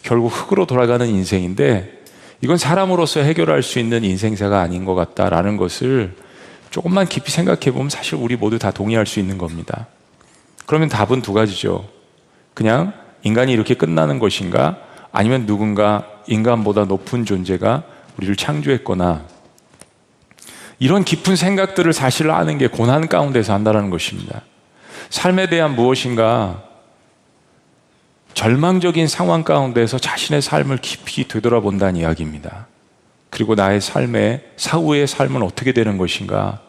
결국 0.02 0.30
흙으로 0.30 0.66
돌아가는 0.66 1.06
인생인데 1.06 2.02
이건 2.42 2.58
사람으로서 2.58 3.22
해결할 3.22 3.62
수 3.62 3.80
있는 3.80 4.04
인생사가 4.04 4.62
아닌 4.62 4.86
것 4.86 4.96
같다라는 4.96 5.58
것을 5.58 6.16
조금만 6.70 7.08
깊이 7.08 7.32
생각해 7.32 7.72
보면 7.72 7.90
사실 7.90 8.16
우리 8.16 8.36
모두 8.36 8.60
다 8.60 8.72
동의할 8.72 9.06
수 9.06 9.20
있는 9.20 9.38
겁니다. 9.38 9.88
그러면 10.66 10.90
답은 10.90 11.22
두 11.22 11.34
가지죠. 11.34 11.88
그냥 12.54 12.94
인간이 13.28 13.52
이렇게 13.52 13.74
끝나는 13.74 14.20
것인가? 14.20 14.78
아니면 15.12 15.46
누군가 15.46 16.08
인간보다 16.28 16.86
높은 16.86 17.26
존재가 17.26 17.84
우리를 18.18 18.36
창조했거나 18.36 19.26
이런 20.80 21.04
깊은 21.04 21.36
생각들을 21.36 21.92
사실 21.94 22.32
아는 22.32 22.58
게 22.58 22.68
고난 22.68 23.08
가운데서 23.08 23.54
한다는 23.54 23.90
것입니다. 23.90 24.42
삶에 25.10 25.50
대한 25.50 25.76
무엇인가 25.76 26.64
절망적인 28.34 29.08
상황 29.08 29.44
가운데서 29.44 29.98
자신의 29.98 30.42
삶을 30.42 30.78
깊이 30.78 31.28
되돌아본다는 31.28 32.00
이야기입니다. 32.00 32.68
그리고 33.30 33.56
나의 33.56 33.82
삶의 33.82 34.52
사후의 34.56 35.08
삶은 35.08 35.42
어떻게 35.42 35.74
되는 35.74 35.98
것인가? 35.98 36.62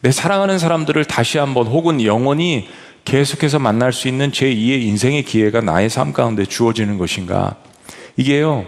내 0.00 0.10
사랑하는 0.10 0.58
사람들을 0.58 1.04
다시 1.04 1.38
한번 1.38 1.66
혹은 1.66 2.02
영원히 2.02 2.68
계속해서 3.04 3.58
만날 3.58 3.92
수 3.92 4.08
있는 4.08 4.30
제2의 4.30 4.82
인생의 4.82 5.24
기회가 5.24 5.60
나의 5.60 5.88
삶 5.90 6.12
가운데 6.12 6.44
주어지는 6.44 6.98
것인가? 6.98 7.56
이게요, 8.16 8.66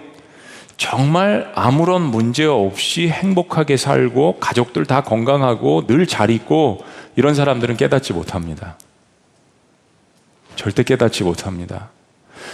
정말 0.77 1.53
아무런 1.55 2.03
문제 2.03 2.45
없이 2.45 3.09
행복하게 3.09 3.77
살고 3.77 4.38
가족들 4.40 4.87
다 4.87 5.03
건강하고 5.03 5.87
늘 5.87 6.07
잘 6.07 6.31
있고 6.31 6.83
이런 7.14 7.35
사람들은 7.35 7.77
깨닫지 7.77 8.12
못합니다. 8.12 8.79
절대 10.57 10.83
깨닫지 10.83 11.23
못합니다. 11.25 11.90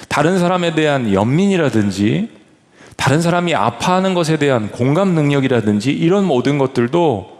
다른 0.08 0.38
사람에 0.38 0.74
대한 0.74 1.12
연민이라든지 1.12 2.30
다른 2.96 3.22
사람이 3.22 3.54
아파하는 3.54 4.12
것에 4.12 4.36
대한 4.36 4.70
공감 4.70 5.14
능력이라든지 5.14 5.92
이런 5.92 6.24
모든 6.24 6.58
것들도 6.58 7.37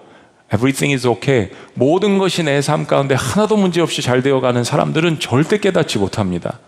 everything 0.53 0.93
is 0.95 1.07
okay. 1.07 1.51
모든 1.75 2.19
것이 2.19 2.43
내 2.43 2.61
삶 2.61 2.87
가운데 2.87 3.15
하나도 3.15 3.57
문제 3.57 3.81
없이 3.81 4.03
잘 4.03 4.23
되어가는 4.23 4.65
사람들은 4.65 5.21
절대 5.21 5.59
깨닫지 5.59 5.99
못합니다. 5.99 6.59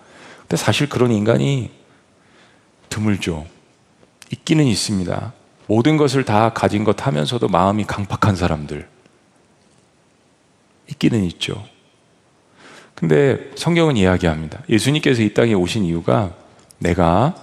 근데 0.40 0.56
사실 0.56 0.88
그런 0.88 1.12
인간이 1.12 1.70
드물죠. 2.88 3.46
있기는 4.32 4.64
있습니다. 4.64 5.32
모든 5.66 5.96
것을 5.96 6.24
다 6.24 6.50
가진 6.50 6.84
것 6.84 7.06
하면서도 7.06 7.48
마음이 7.48 7.84
강팍한 7.84 8.36
사람들. 8.36 8.88
있기는 10.90 11.24
있죠. 11.24 11.64
근데 12.94 13.50
성경은 13.54 13.96
이야기합니다. 13.96 14.62
예수님께서 14.68 15.22
이 15.22 15.32
땅에 15.32 15.54
오신 15.54 15.84
이유가 15.84 16.34
내가 16.78 17.34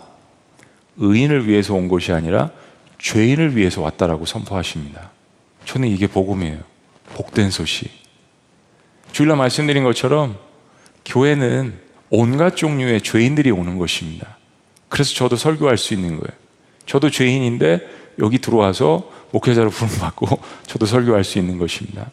의인을 0.97 1.47
위해서 1.47 1.73
온 1.73 1.87
것이 1.87 2.11
아니라 2.11 2.51
죄인을 2.99 3.55
위해서 3.55 3.81
왔다라고 3.81 4.25
선포하십니다. 4.25 5.11
저는 5.67 5.89
이게 5.89 6.07
복음이에요. 6.07 6.59
복된 7.13 7.51
소식. 7.51 7.91
주일날 9.11 9.37
말씀드린 9.37 9.83
것처럼 9.83 10.37
교회는 11.05 11.77
온갖 12.09 12.55
종류의 12.55 13.01
죄인들이 13.01 13.51
오는 13.51 13.77
것입니다. 13.77 14.37
그래서 14.87 15.13
저도 15.13 15.35
설교할 15.35 15.77
수 15.77 15.93
있는 15.93 16.11
거예요. 16.11 16.37
저도 16.85 17.09
죄인인데 17.09 17.85
여기 18.19 18.39
들어와서 18.39 19.11
목회자로 19.31 19.69
부름받고 19.69 20.39
저도 20.67 20.85
설교할 20.85 21.25
수 21.25 21.37
있는 21.37 21.57
것입니다. 21.57 22.09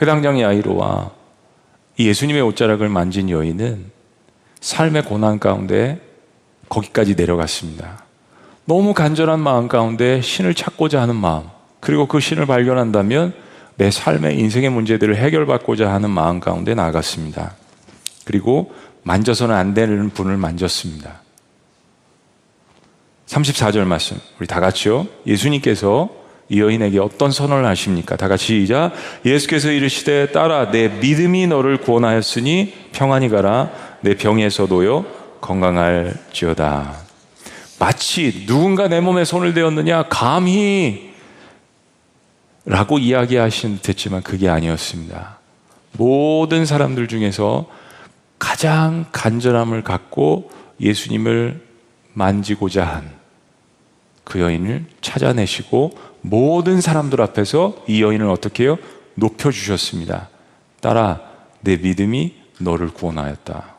회당장 0.00 0.40
야이로와 0.40 1.12
이 1.98 2.08
예수님의 2.08 2.40
옷자락을 2.40 2.88
만진 2.88 3.28
여인은 3.28 3.92
삶의 4.60 5.04
고난 5.04 5.38
가운데 5.38 6.00
거기까지 6.70 7.14
내려갔습니다. 7.14 8.03
너무 8.66 8.94
간절한 8.94 9.40
마음 9.40 9.68
가운데 9.68 10.20
신을 10.22 10.54
찾고자 10.54 11.00
하는 11.02 11.16
마음, 11.16 11.44
그리고 11.80 12.06
그 12.06 12.18
신을 12.18 12.46
발견한다면 12.46 13.34
내 13.76 13.90
삶의 13.90 14.38
인생의 14.38 14.70
문제들을 14.70 15.16
해결받고자 15.16 15.92
하는 15.92 16.10
마음 16.10 16.40
가운데 16.40 16.74
나아갔습니다. 16.74 17.56
그리고 18.24 18.72
만져서는 19.02 19.54
안 19.54 19.74
되는 19.74 20.08
분을 20.10 20.38
만졌습니다. 20.38 21.20
34절 23.26 23.84
말씀. 23.84 24.18
우리 24.38 24.46
다 24.46 24.60
같이요. 24.60 25.06
예수님께서 25.26 26.08
이 26.48 26.60
여인에게 26.60 26.98
어떤 27.00 27.30
선언을 27.30 27.66
하십니까? 27.66 28.16
다 28.16 28.28
같이 28.28 28.60
시작. 28.60 28.92
예수께서 29.24 29.70
이르시되 29.70 30.32
따라 30.32 30.70
내 30.70 30.88
믿음이 30.88 31.46
너를 31.46 31.78
구원하였으니 31.78 32.72
평안히 32.92 33.28
가라. 33.28 33.70
내 34.02 34.14
병에서도요 34.14 35.04
건강할지어다. 35.40 37.03
마치 37.78 38.46
누군가 38.46 38.88
내 38.88 39.00
몸에 39.00 39.24
손을 39.24 39.54
대었느냐 39.54 40.04
감히 40.08 41.12
라고 42.64 42.98
이야기하신 42.98 43.80
듯지만 43.82 44.22
그게 44.22 44.48
아니었습니다. 44.48 45.38
모든 45.92 46.64
사람들 46.64 47.08
중에서 47.08 47.66
가장 48.38 49.06
간절함을 49.12 49.82
갖고 49.84 50.50
예수님을 50.80 51.62
만지고자 52.14 52.84
한 52.84 53.24
그 54.24 54.40
여인을 54.40 54.86
찾아내시고 55.02 55.92
모든 56.22 56.80
사람들 56.80 57.20
앞에서 57.20 57.76
이 57.86 58.02
여인을 58.02 58.28
어떻게 58.28 58.64
해요? 58.64 58.78
높여주셨습니다. 59.14 60.30
따라 60.80 61.20
내 61.60 61.76
믿음이 61.76 62.34
너를 62.58 62.88
구원하였다. 62.88 63.73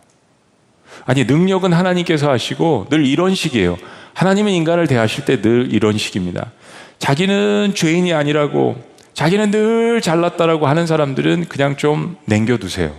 아니, 1.06 1.26
능력은 1.26 1.74
하나님께서 1.74 2.32
하시고 2.32 2.88
늘 2.90 3.06
이런 3.06 3.36
식이에요. 3.36 3.78
하나님은 4.14 4.52
인간을 4.52 4.88
대하실 4.88 5.26
때 5.26 5.42
늘 5.42 5.74
이런 5.74 5.98
식입니다. 5.98 6.52
자기는 7.00 7.74
죄인이 7.76 8.14
아니라고, 8.14 8.76
자기는 9.14 9.52
늘 9.52 10.02
잘났다라고 10.02 10.68
하는 10.68 10.88
사람들은 10.88 11.46
그냥 11.50 11.76
좀 11.76 12.16
남겨두세요. 12.26 12.94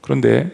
그런데 0.00 0.50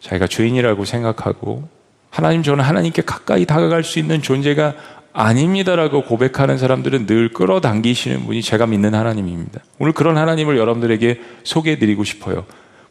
자기가 0.00 0.26
죄인이라고 0.26 0.84
생각하고 0.84 1.68
하나님 2.10 2.42
저는 2.42 2.64
하나님께 2.64 3.02
가까이 3.02 3.44
다가갈 3.44 3.84
수 3.84 3.98
있는 3.98 4.22
존재가 4.22 4.74
아닙니다라고 5.12 6.04
고백하는 6.04 6.58
사람들은 6.58 7.06
늘 7.06 7.32
끌어당기시는 7.32 8.26
분이 8.26 8.42
제가 8.42 8.66
믿는 8.66 8.94
하나님입니다. 8.94 9.60
오늘 9.78 9.92
그런 9.92 10.16
하나님을 10.16 10.56
여러분들에게 10.56 11.20
소개해 11.44 11.78
드리고 11.78 12.04
싶어요. 12.04 12.44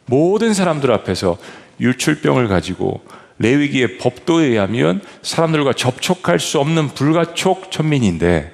모든 0.06 0.54
사람들 0.54 0.92
앞에서 0.92 1.38
유출병을 1.80 2.48
가지고 2.48 3.00
레위기의 3.38 3.98
법도에 3.98 4.46
의하면 4.46 5.00
사람들과 5.22 5.72
접촉할 5.72 6.40
수 6.40 6.58
없는 6.58 6.88
불가촉 6.88 7.70
천민인데 7.70 8.52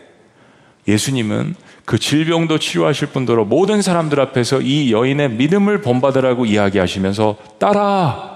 예수님은 0.87 1.55
그 1.85 1.99
질병도 1.99 2.59
치료하실 2.59 3.09
뿐더러 3.09 3.45
모든 3.45 3.83
사람들 3.83 4.21
앞에서 4.21 4.61
이 4.61 4.93
여인의 4.93 5.31
믿음을 5.33 5.81
본받으라고 5.81 6.47
이야기하시면서 6.47 7.37
따라 7.59 8.35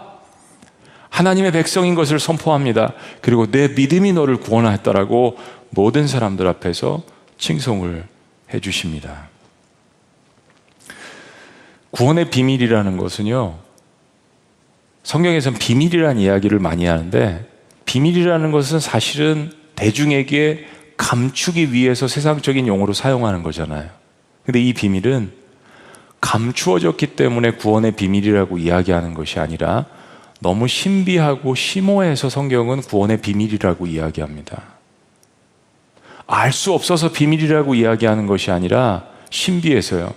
하나님의 1.11 1.53
백성인 1.53 1.95
것을 1.95 2.19
선포합니다. 2.19 2.93
그리고 3.23 3.51
내 3.51 3.69
믿음이 3.69 4.13
너를 4.13 4.37
구원하였다라고 4.37 5.37
모든 5.71 6.07
사람들 6.07 6.47
앞에서 6.47 7.03
칭송을 7.39 8.05
해 8.53 8.61
주십니다. 8.61 9.29
구원의 11.91 12.31
비밀이라는 12.31 12.97
것은요, 12.99 13.57
성경에서는 15.09 15.59
비밀이라는 15.59 16.21
이야기를 16.21 16.59
많이 16.59 16.85
하는데, 16.85 17.49
비밀이라는 17.87 18.53
것은 18.53 18.79
사실은 18.79 19.51
대중에게 19.75 20.67
감추기 20.99 21.73
위해서 21.73 22.07
세상적인 22.07 22.67
용어로 22.67 22.93
사용하는 22.93 23.43
거잖아요. 23.43 23.89
근데 24.45 24.61
이 24.61 24.75
비밀은 24.75 25.33
감추어졌기 26.21 27.17
때문에 27.17 27.53
구원의 27.53 27.93
비밀이라고 27.93 28.59
이야기하는 28.59 29.15
것이 29.15 29.41
아니라 29.41 29.87
너무 30.41 30.69
신비하고 30.69 31.55
심오해서 31.55 32.29
성경은 32.29 32.83
구원의 32.83 33.23
비밀이라고 33.23 33.87
이야기합니다. 33.87 34.63
알 36.27 36.53
수 36.53 36.75
없어서 36.75 37.13
비밀이라고 37.13 37.75
이야기하는 37.77 38.27
것이 38.27 38.51
아니라 38.51 39.07
신비해서요. 39.31 40.13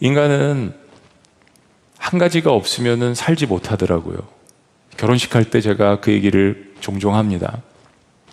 인간은 0.00 0.83
한 2.04 2.18
가지가 2.18 2.52
없으면 2.52 3.14
살지 3.14 3.46
못하더라고요. 3.46 4.18
결혼식 4.98 5.34
할 5.34 5.44
때 5.44 5.62
제가 5.62 6.00
그 6.00 6.12
얘기를 6.12 6.74
종종 6.80 7.14
합니다. 7.14 7.62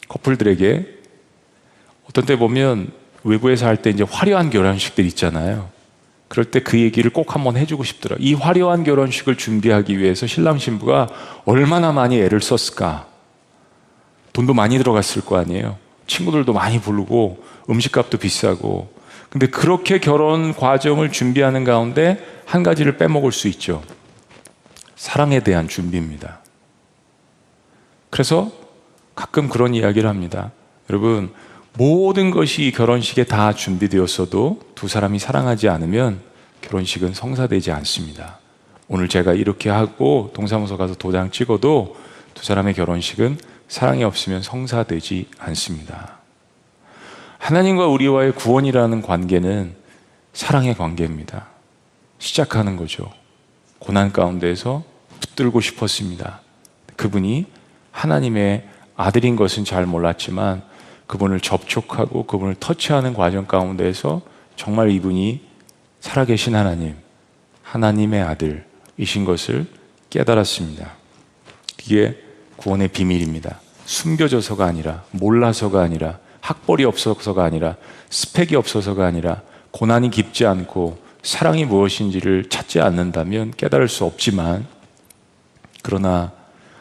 커플들에게 0.10 0.86
어떤 2.10 2.26
때 2.26 2.36
보면 2.36 2.91
외부에서 3.24 3.68
할 3.68 3.78
때 3.78 3.89
이제 3.89 4.04
화려한 4.04 4.50
결혼식들 4.50 5.06
있잖아요. 5.06 5.70
그럴 6.28 6.52
때 6.52 6.60
그 6.60 6.80
얘기를 6.82 7.12
꼭 7.12 7.34
한번 7.34 7.56
해주고 7.56 7.86
싶더라. 7.86 8.18
이 8.20 8.34
화려한 8.34 8.84
결혼식을 8.84 9.38
준비하기 9.38 9.98
위해서 9.98 10.28
신랑 10.28 10.58
신부가 10.58 11.08
얼마나 11.46 11.93
많이 11.93 12.20
애를 12.20 12.41
썼을까. 12.41 13.08
돈도 14.34 14.54
많이 14.54 14.78
들어갔을 14.80 15.24
거 15.24 15.38
아니에요. 15.38 15.78
친구들도 16.08 16.52
많이 16.52 16.82
부르고 16.82 17.41
음식값도 17.70 18.18
비싸고. 18.18 18.93
근데 19.32 19.48
그렇게 19.48 19.98
결혼 19.98 20.54
과정을 20.54 21.12
준비하는 21.12 21.64
가운데 21.64 22.20
한 22.46 22.64
가지를 22.64 22.98
빼먹을 22.98 23.32
수 23.32 23.48
있죠. 23.48 23.82
사랑에 24.98 25.40
대한 25.40 25.70
준비입니다. 25.70 26.42
그래서 28.10 28.52
가끔 29.16 29.48
그런 29.48 29.74
이야기를 29.74 30.10
합니다. 30.10 30.52
여러분, 30.90 31.32
모든 31.78 32.30
것이 32.30 32.74
결혼식에 32.76 33.24
다 33.24 33.54
준비되었어도 33.54 34.60
두 34.76 34.90
사람이 34.90 35.18
사랑하지 35.18 35.70
않으면 35.70 36.20
결혼식은 36.60 37.14
성사되지 37.14 37.72
않습니다. 37.72 38.40
오늘 38.90 39.08
제가 39.08 39.34
이렇게 39.34 39.70
하고 39.70 40.32
동사무소 40.34 40.76
가서 40.76 40.96
도장 40.96 41.32
찍어도 41.32 41.96
두 42.34 42.44
사람의 42.44 42.74
결혼식은 42.74 43.38
사랑이 43.70 44.04
없으면 44.04 44.42
성사되지 44.42 45.30
않습니다. 45.40 46.21
하나님과 47.42 47.88
우리와의 47.88 48.34
구원이라는 48.36 49.02
관계는 49.02 49.76
사랑의 50.32 50.76
관계입니다. 50.76 51.48
시작하는 52.20 52.78
거죠. 52.78 53.12
고난 53.80 54.14
가운데서 54.14 54.84
붙들고 55.20 55.60
싶었습니다. 55.60 56.42
그분이 56.96 57.48
하나님의 57.89 58.70
아들인 58.96 59.36
것은 59.36 59.66
잘 59.66 59.88
몰랐지만 59.88 60.62
그분을 61.08 61.39
접촉하고 61.39 62.28
그분을 62.28 62.56
터치하는 62.60 63.16
과정 63.16 63.48
가운데에서 63.48 64.22
정말 64.56 64.92
이분이 64.92 65.42
살아계신 66.00 66.56
하나님, 66.56 66.96
하나님의 67.64 68.22
아들이신 68.22 69.26
것을 69.26 69.66
깨달았습니다. 70.12 70.92
이게 71.84 72.22
구원의 72.58 72.89
비밀입니다. 72.89 73.60
숨겨져서가 73.86 74.64
아니라, 74.64 75.04
몰라서가 75.10 75.82
아니라, 75.82 76.20
학벌이 76.42 76.84
없어서가 76.86 77.44
아니라, 77.44 77.78
스펙이 78.10 78.56
없어서가 78.56 79.06
아니라, 79.06 79.42
고난이 79.72 80.10
깊지 80.10 80.46
않고, 80.46 81.00
사랑이 81.24 81.66
무엇인지를 81.66 82.50
찾지 82.50 82.82
않는다면 82.82 83.54
깨달을 83.56 83.88
수 83.88 84.06
없지만, 84.06 84.66
그러나 85.84 86.32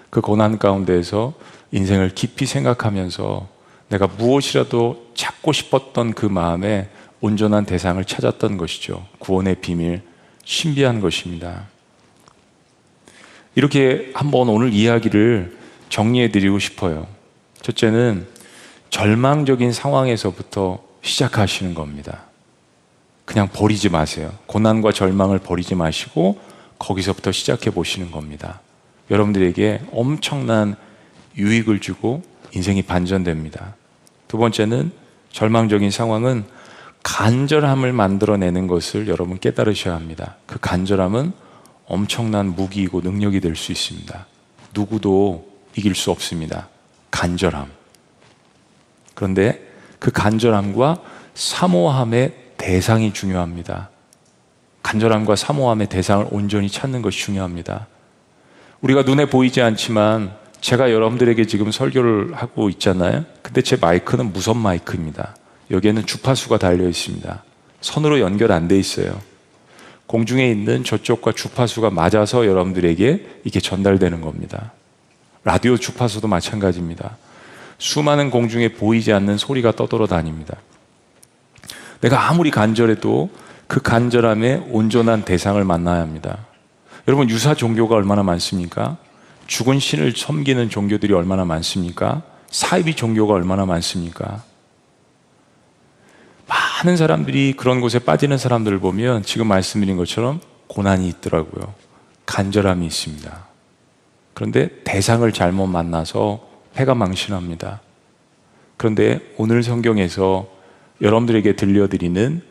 그 0.08 0.20
고난 0.20 0.58
가운데에서 0.58 1.34
인생을 1.72 2.14
깊이 2.14 2.46
생각하면서 2.46 3.48
내가 3.88 4.06
무엇이라도 4.06 5.10
찾고 5.14 5.52
싶었던 5.52 6.14
그 6.14 6.26
마음에 6.26 6.88
온전한 7.20 7.66
대상을 7.66 8.02
찾았던 8.04 8.56
것이죠. 8.56 9.06
구원의 9.18 9.56
비밀, 9.56 10.02
신비한 10.44 11.00
것입니다. 11.00 11.66
이렇게 13.54 14.10
한번 14.14 14.48
오늘 14.48 14.72
이야기를 14.72 15.58
정리해 15.88 16.30
드리고 16.30 16.58
싶어요. 16.58 17.06
첫째는 17.62 18.26
절망적인 18.90 19.72
상황에서부터 19.72 20.80
시작하시는 21.02 21.74
겁니다. 21.74 22.24
그냥 23.24 23.48
버리지 23.48 23.88
마세요. 23.88 24.32
고난과 24.46 24.92
절망을 24.92 25.38
버리지 25.38 25.74
마시고 25.76 26.38
거기서부터 26.78 27.32
시작해 27.32 27.70
보시는 27.70 28.10
겁니다. 28.10 28.60
여러분들에게 29.10 29.82
엄청난 29.92 30.76
유익을 31.36 31.80
주고 31.80 32.22
인생이 32.52 32.82
반전됩니다. 32.82 33.76
두 34.26 34.38
번째는 34.38 34.90
절망적인 35.32 35.90
상황은 35.90 36.44
간절함을 37.02 37.92
만들어내는 37.92 38.66
것을 38.66 39.08
여러분 39.08 39.38
깨달으셔야 39.38 39.94
합니다. 39.94 40.36
그 40.46 40.58
간절함은 40.60 41.32
엄청난 41.86 42.54
무기이고 42.54 43.00
능력이 43.00 43.40
될 43.40 43.56
수 43.56 43.72
있습니다. 43.72 44.26
누구도 44.74 45.48
이길 45.76 45.94
수 45.94 46.10
없습니다. 46.10 46.68
간절함. 47.10 47.79
그런데 49.20 49.62
그 49.98 50.10
간절함과 50.10 51.02
사모함의 51.34 52.32
대상이 52.56 53.12
중요합니다. 53.12 53.90
간절함과 54.82 55.36
사모함의 55.36 55.90
대상을 55.90 56.28
온전히 56.30 56.70
찾는 56.70 57.02
것이 57.02 57.18
중요합니다. 57.18 57.86
우리가 58.80 59.02
눈에 59.02 59.26
보이지 59.26 59.60
않지만 59.60 60.32
제가 60.62 60.90
여러분들에게 60.90 61.44
지금 61.44 61.70
설교를 61.70 62.32
하고 62.32 62.70
있잖아요. 62.70 63.26
근데 63.42 63.60
제 63.60 63.76
마이크는 63.76 64.32
무선 64.32 64.56
마이크입니다. 64.56 65.36
여기에는 65.70 66.06
주파수가 66.06 66.56
달려 66.56 66.88
있습니다. 66.88 67.44
선으로 67.82 68.20
연결 68.20 68.52
안 68.52 68.68
돼 68.68 68.78
있어요. 68.78 69.20
공중에 70.06 70.50
있는 70.50 70.82
저쪽과 70.82 71.32
주파수가 71.32 71.90
맞아서 71.90 72.46
여러분들에게 72.46 73.40
이게 73.44 73.60
전달되는 73.60 74.22
겁니다. 74.22 74.72
라디오 75.44 75.76
주파수도 75.76 76.26
마찬가지입니다. 76.26 77.18
수많은 77.80 78.30
공중에 78.30 78.68
보이지 78.68 79.12
않는 79.12 79.38
소리가 79.38 79.72
떠돌아 79.72 80.06
다닙니다. 80.06 80.56
내가 82.02 82.28
아무리 82.28 82.50
간절해도 82.50 83.30
그 83.66 83.80
간절함에 83.80 84.66
온전한 84.70 85.24
대상을 85.24 85.62
만나야 85.64 86.00
합니다. 86.00 86.46
여러분, 87.08 87.28
유사 87.30 87.54
종교가 87.54 87.96
얼마나 87.96 88.22
많습니까? 88.22 88.98
죽은 89.46 89.80
신을 89.80 90.12
섬기는 90.14 90.68
종교들이 90.68 91.14
얼마나 91.14 91.44
많습니까? 91.44 92.22
사이비 92.50 92.94
종교가 92.94 93.34
얼마나 93.34 93.64
많습니까? 93.64 94.44
많은 96.46 96.96
사람들이 96.96 97.54
그런 97.56 97.80
곳에 97.80 97.98
빠지는 97.98 98.36
사람들을 98.36 98.78
보면 98.80 99.22
지금 99.22 99.46
말씀드린 99.46 99.96
것처럼 99.96 100.40
고난이 100.66 101.08
있더라고요. 101.08 101.74
간절함이 102.26 102.86
있습니다. 102.86 103.46
그런데 104.34 104.68
대상을 104.84 105.30
잘못 105.32 105.66
만나서 105.66 106.49
패가 106.80 106.94
망신합니다. 106.94 107.80
그런데 108.78 109.20
오늘 109.36 109.62
성경에서 109.62 110.48
여러분들에게 111.02 111.54
들려드리는 111.54 112.42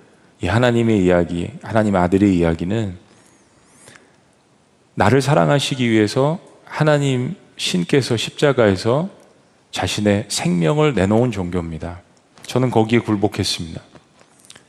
이 0.41 0.47
하나님의 0.47 1.03
이야기, 1.03 1.49
하나님의 1.63 1.99
아들의 2.01 2.37
이야기는 2.37 2.95
나를 4.93 5.21
사랑하시기 5.21 5.89
위해서 5.89 6.39
하나님 6.63 7.35
신께서 7.57 8.17
십자가에서 8.17 9.09
자신의 9.71 10.25
생명을 10.27 10.93
내놓은 10.93 11.31
종교입니다. 11.31 12.01
저는 12.43 12.69
거기에 12.69 12.99
굴복했습니다. 12.99 13.81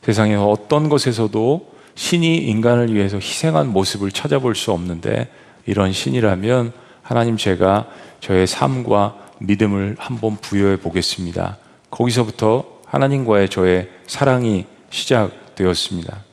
세상에 0.03 0.37
어떤 0.37 0.89
것에서도 0.89 1.71
신이 1.95 2.39
인간을 2.39 2.95
위해서 2.95 3.19
희생한 3.19 3.69
모습을 3.69 4.11
찾아볼 4.11 4.55
수 4.55 4.73
없는데 4.73 5.29
이런 5.67 5.93
신이라면 5.93 6.73
하나님 7.03 7.37
제가 7.37 7.89
저의 8.21 8.47
삶과 8.47 9.30
믿음을 9.41 9.97
한번 9.99 10.37
부여해 10.37 10.77
보겠습니다. 10.77 11.59
거기서부터 11.91 12.81
하나님과의 12.87 13.49
저의 13.49 13.89
사랑이 14.07 14.67
시작되었습니다. 14.91 16.25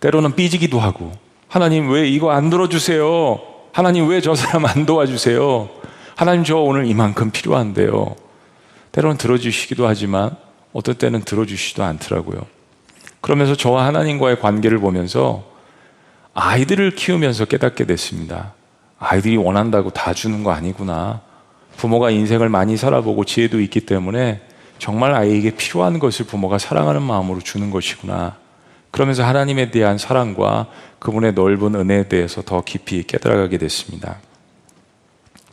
때로는 0.00 0.34
삐지기도 0.34 0.78
하고 0.80 1.12
하나님 1.48 1.90
왜 1.90 2.08
이거 2.08 2.30
안 2.30 2.50
들어주세요? 2.50 3.40
하나님 3.72 4.08
왜 4.08 4.20
저 4.20 4.34
사람 4.34 4.64
안 4.66 4.86
도와주세요? 4.86 5.68
하나님 6.16 6.44
저 6.44 6.56
오늘 6.56 6.86
이만큼 6.86 7.30
필요한데요. 7.30 8.16
때로는 8.92 9.18
들어주시기도 9.18 9.86
하지만 9.86 10.36
어떨 10.72 10.94
때는 10.94 11.22
들어주시지도 11.22 11.84
않더라고요. 11.84 12.40
그러면서 13.20 13.54
저와 13.54 13.86
하나님과의 13.86 14.40
관계를 14.40 14.78
보면서 14.78 15.44
아이들을 16.34 16.92
키우면서 16.92 17.46
깨닫게 17.46 17.84
됐습니다. 17.86 18.54
아이들이 18.98 19.36
원한다고 19.36 19.90
다 19.90 20.12
주는 20.12 20.42
거 20.42 20.50
아니구나. 20.50 21.20
부모가 21.76 22.10
인생을 22.10 22.48
많이 22.48 22.76
살아보고 22.76 23.24
지혜도 23.24 23.60
있기 23.60 23.80
때문에 23.80 24.40
정말 24.78 25.14
아이에게 25.14 25.50
필요한 25.52 25.98
것을 25.98 26.26
부모가 26.26 26.58
사랑하는 26.58 27.02
마음으로 27.02 27.40
주는 27.40 27.70
것이구나. 27.70 28.36
그러면서 28.90 29.24
하나님에 29.24 29.70
대한 29.70 29.98
사랑과 29.98 30.66
그분의 30.98 31.34
넓은 31.34 31.74
은혜에 31.74 32.08
대해서 32.08 32.42
더 32.42 32.62
깊이 32.62 33.04
깨달아가게 33.04 33.58
됐습니다. 33.58 34.18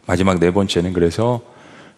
마지막 0.07 0.39
네 0.39 0.51
번째는 0.51 0.93
그래서 0.93 1.41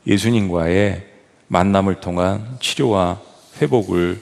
예수님과의 0.06 1.06
만남을 1.48 1.96
통한 2.02 2.58
치료와 2.60 3.20
회복을 3.62 4.22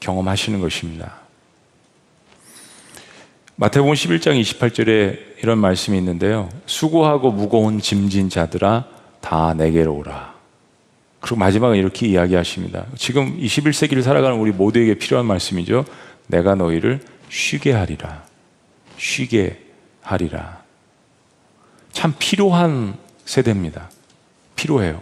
경험하시는 0.00 0.60
것입니다. 0.60 1.21
마태복음 3.56 3.92
11장 3.94 4.40
28절에 4.40 5.18
이런 5.42 5.58
말씀이 5.58 5.96
있는데요. 5.98 6.48
수고하고 6.66 7.30
무거운 7.30 7.80
짐진 7.80 8.28
자들아 8.30 8.86
다 9.20 9.54
내게로 9.54 9.94
오라. 9.94 10.32
그리고 11.20 11.36
마지막은 11.36 11.76
이렇게 11.76 12.08
이야기하십니다. 12.08 12.86
지금 12.96 13.38
21세기를 13.38 14.02
살아가는 14.02 14.38
우리 14.38 14.50
모두에게 14.50 14.94
필요한 14.94 15.26
말씀이죠. 15.26 15.84
내가 16.26 16.54
너희를 16.54 17.00
쉬게 17.28 17.72
하리라. 17.72 18.24
쉬게 18.96 19.62
하리라. 20.00 20.62
참 21.92 22.14
필요한 22.18 22.96
세대입니다. 23.24 23.90
필요해요. 24.56 25.00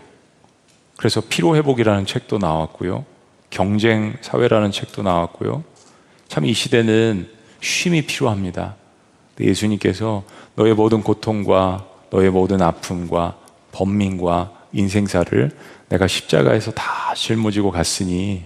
그래서 0.96 1.22
피로회복이라는 1.26 2.04
책도 2.04 2.38
나왔고요. 2.38 3.06
경쟁 3.48 4.16
사회라는 4.20 4.70
책도 4.72 5.02
나왔고요. 5.02 5.64
참 6.28 6.44
이 6.44 6.52
시대는 6.52 7.28
쉼이 7.60 8.02
필요합니다. 8.02 8.76
예수님께서 9.38 10.24
너의 10.54 10.74
모든 10.74 11.02
고통과 11.02 11.86
너의 12.10 12.30
모든 12.30 12.60
아픔과 12.60 13.38
번민과 13.72 14.52
인생사를 14.72 15.50
내가 15.88 16.06
십자가에서 16.06 16.72
다 16.72 17.14
짊어지고 17.14 17.70
갔으니 17.70 18.44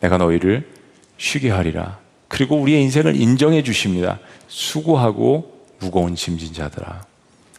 내가 0.00 0.18
너희를 0.18 0.68
쉬게 1.16 1.50
하리라. 1.50 1.98
그리고 2.28 2.56
우리의 2.56 2.82
인생을 2.82 3.16
인정해 3.16 3.62
주십니다. 3.62 4.18
수고하고 4.48 5.62
무거운 5.78 6.14
짐진 6.14 6.52
자들아. 6.52 7.04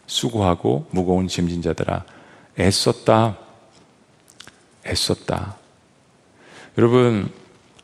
수고하고 0.06 0.86
무거운 0.90 1.28
짐진 1.28 1.62
자들아. 1.62 2.04
애썼다. 2.58 3.38
애썼다. 4.86 5.56
여러분, 6.78 7.30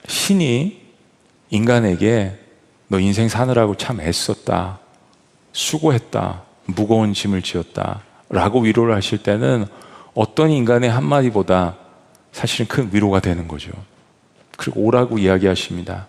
신이 0.06 0.82
인간에게 1.50 2.38
너 2.92 3.00
인생 3.00 3.26
사느라고 3.26 3.74
참 3.76 4.02
애썼다. 4.02 4.78
수고했다. 5.52 6.42
무거운 6.66 7.14
짐을 7.14 7.40
지었다. 7.40 8.02
라고 8.28 8.60
위로를 8.60 8.94
하실 8.94 9.16
때는 9.22 9.64
어떤 10.12 10.50
인간의 10.50 10.90
한마디보다 10.90 11.76
사실은 12.32 12.68
큰 12.68 12.90
위로가 12.92 13.20
되는 13.20 13.48
거죠. 13.48 13.70
그리고 14.58 14.82
오라고 14.82 15.16
이야기하십니다. 15.16 16.06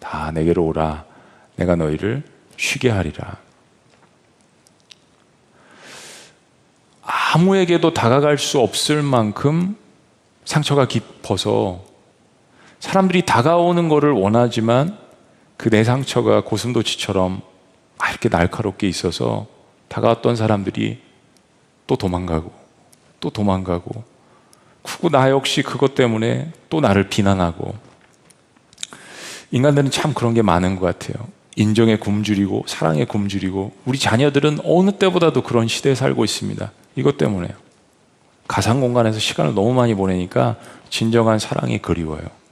다 0.00 0.32
내게로 0.32 0.66
오라. 0.66 1.04
내가 1.54 1.76
너희를 1.76 2.24
쉬게 2.56 2.90
하리라. 2.90 3.36
아무에게도 7.02 7.94
다가갈 7.94 8.38
수 8.38 8.58
없을 8.58 9.02
만큼 9.02 9.76
상처가 10.44 10.88
깊어서 10.88 11.84
사람들이 12.80 13.24
다가오는 13.24 13.88
것을 13.88 14.10
원하지만 14.10 15.03
그 15.64 15.70
내 15.70 15.82
상처가 15.82 16.42
고슴도치처럼 16.42 17.40
아, 17.96 18.10
이렇게 18.10 18.28
날카롭게 18.28 18.86
있어서 18.86 19.46
다가왔던 19.88 20.36
사람들이 20.36 20.98
또 21.86 21.96
도망가고 21.96 22.52
또 23.18 23.30
도망가고 23.30 24.04
그리고 24.82 25.08
나 25.08 25.30
역시 25.30 25.62
그것 25.62 25.94
때문에 25.94 26.52
또 26.68 26.82
나를 26.82 27.08
비난하고 27.08 27.74
인간들은 29.52 29.90
참 29.90 30.12
그런 30.12 30.34
게 30.34 30.42
많은 30.42 30.76
것 30.76 30.84
같아요. 30.84 31.26
인정에 31.56 31.96
굶주리고 31.96 32.64
사랑에 32.66 33.06
굶주리고 33.06 33.72
우리 33.86 33.98
자녀들은 33.98 34.58
어느 34.64 34.90
때보다도 34.90 35.44
그런 35.44 35.66
시대에 35.66 35.94
살고 35.94 36.24
있습니다. 36.24 36.72
이것 36.96 37.16
때문에요. 37.16 37.54
가상 38.46 38.82
공간에서 38.82 39.18
시간을 39.18 39.54
너무 39.54 39.72
많이 39.72 39.94
보내니까 39.94 40.56
진정한 40.90 41.38
사랑이 41.38 41.78
그리워요. 41.78 42.43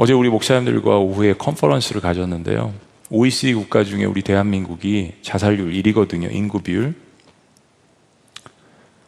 어제 0.00 0.12
우리 0.12 0.28
목사님들과 0.28 0.98
오후에 0.98 1.32
컨퍼런스를 1.32 2.00
가졌는데요. 2.00 2.72
OECD 3.10 3.54
국가 3.54 3.82
중에 3.82 4.04
우리 4.04 4.22
대한민국이 4.22 5.14
자살률 5.22 5.72
1위거든요. 5.72 6.32
인구 6.32 6.62
비율. 6.62 6.94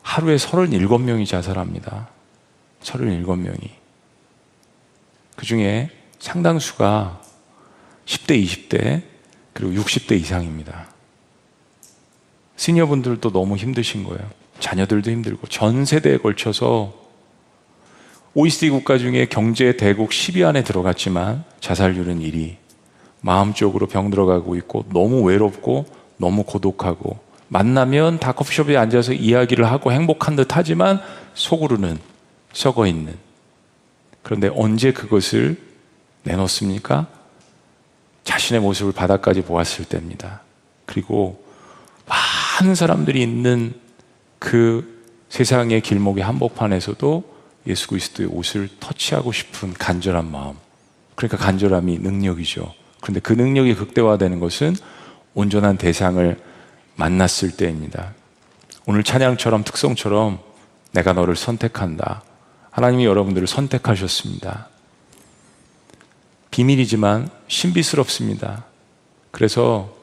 하루에 0.02 0.34
37명이 0.34 1.28
자살합니다. 1.28 2.08
37명이. 2.82 3.70
그 5.36 5.46
중에 5.46 5.90
상당수가 6.18 7.22
10대, 8.06 8.44
20대, 8.44 9.02
그리고 9.52 9.80
60대 9.80 10.20
이상입니다. 10.20 10.88
시니어분들도 12.56 13.30
너무 13.30 13.56
힘드신 13.56 14.02
거예요. 14.02 14.28
자녀들도 14.58 15.08
힘들고 15.08 15.46
전 15.46 15.84
세대에 15.84 16.16
걸쳐서 16.16 16.99
OECD 18.34 18.70
국가 18.70 18.96
중에 18.96 19.26
경제 19.26 19.76
대국 19.76 20.10
10위 20.10 20.46
안에 20.46 20.62
들어갔지만 20.62 21.44
자살률은 21.60 22.20
1위. 22.20 22.56
마음적으로 23.22 23.86
병 23.86 24.08
들어 24.08 24.24
가고 24.24 24.54
있고 24.56 24.84
너무 24.92 25.22
외롭고 25.22 25.86
너무 26.16 26.44
고독하고 26.44 27.18
만나면 27.48 28.20
다 28.20 28.32
커피숍에 28.32 28.76
앉아서 28.76 29.12
이야기를 29.14 29.64
하고 29.64 29.90
행복한 29.90 30.36
듯 30.36 30.56
하지만 30.56 31.00
속으로는 31.34 31.98
썩어 32.52 32.86
있는. 32.86 33.16
그런데 34.22 34.48
언제 34.54 34.92
그것을 34.92 35.60
내놓습니까? 36.22 37.08
자신의 38.22 38.62
모습을 38.62 38.92
바닥까지 38.92 39.42
보았을 39.42 39.86
때입니다. 39.86 40.42
그리고 40.86 41.42
많은 42.06 42.76
사람들이 42.76 43.20
있는 43.20 43.74
그 44.38 45.02
세상의 45.30 45.80
길목의 45.80 46.22
한복판에서도 46.22 47.29
예수 47.66 47.88
그리스도의 47.88 48.28
옷을 48.32 48.68
터치하고 48.80 49.32
싶은 49.32 49.74
간절한 49.74 50.30
마음. 50.30 50.54
그러니까 51.14 51.36
간절함이 51.36 51.98
능력이죠. 51.98 52.72
그런데 53.00 53.20
그 53.20 53.32
능력이 53.32 53.74
극대화되는 53.74 54.40
것은 54.40 54.74
온전한 55.34 55.76
대상을 55.76 56.40
만났을 56.96 57.52
때입니다. 57.56 58.14
오늘 58.86 59.04
찬양처럼 59.04 59.64
특성처럼 59.64 60.38
내가 60.92 61.12
너를 61.12 61.36
선택한다. 61.36 62.22
하나님이 62.70 63.04
여러분들을 63.04 63.46
선택하셨습니다. 63.46 64.68
비밀이지만 66.50 67.30
신비스럽습니다. 67.48 68.64
그래서 69.30 69.94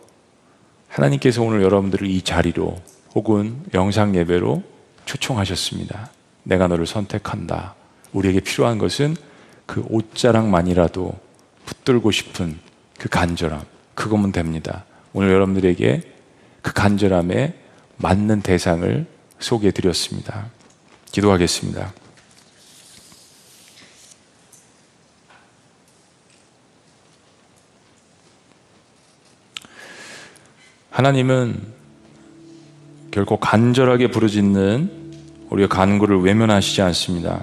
하나님께서 0.88 1.44
오늘 1.44 1.62
여러분들을 1.62 2.08
이 2.08 2.22
자리로 2.22 2.82
혹은 3.14 3.64
영상 3.74 4.16
예배로 4.16 4.64
초청하셨습니다. 5.06 6.12
내가 6.48 6.68
너를 6.68 6.86
선택한다. 6.86 7.76
우리에게 8.14 8.40
필요한 8.40 8.78
것은 8.78 9.16
그 9.66 9.84
옷자락만이라도 9.90 11.14
붙들고 11.66 12.12
싶은 12.12 12.58
그 12.98 13.10
간절함. 13.10 13.62
그거면 13.94 14.32
됩니다. 14.32 14.86
오늘 15.12 15.32
여러분들에게 15.32 16.02
그 16.62 16.74
간절함에 16.74 17.54
맞는 17.98 18.42
대상을 18.42 19.06
소개해 19.40 19.72
드렸습니다. 19.72 20.50
기도하겠습니다. 21.12 21.94
하나님은 30.92 31.62
결코 33.12 33.38
간절하게 33.38 34.12
부르짖는 34.12 34.97
우리의 35.50 35.70
간구를 35.70 36.20
외면하시지 36.22 36.82
않습니다. 36.82 37.42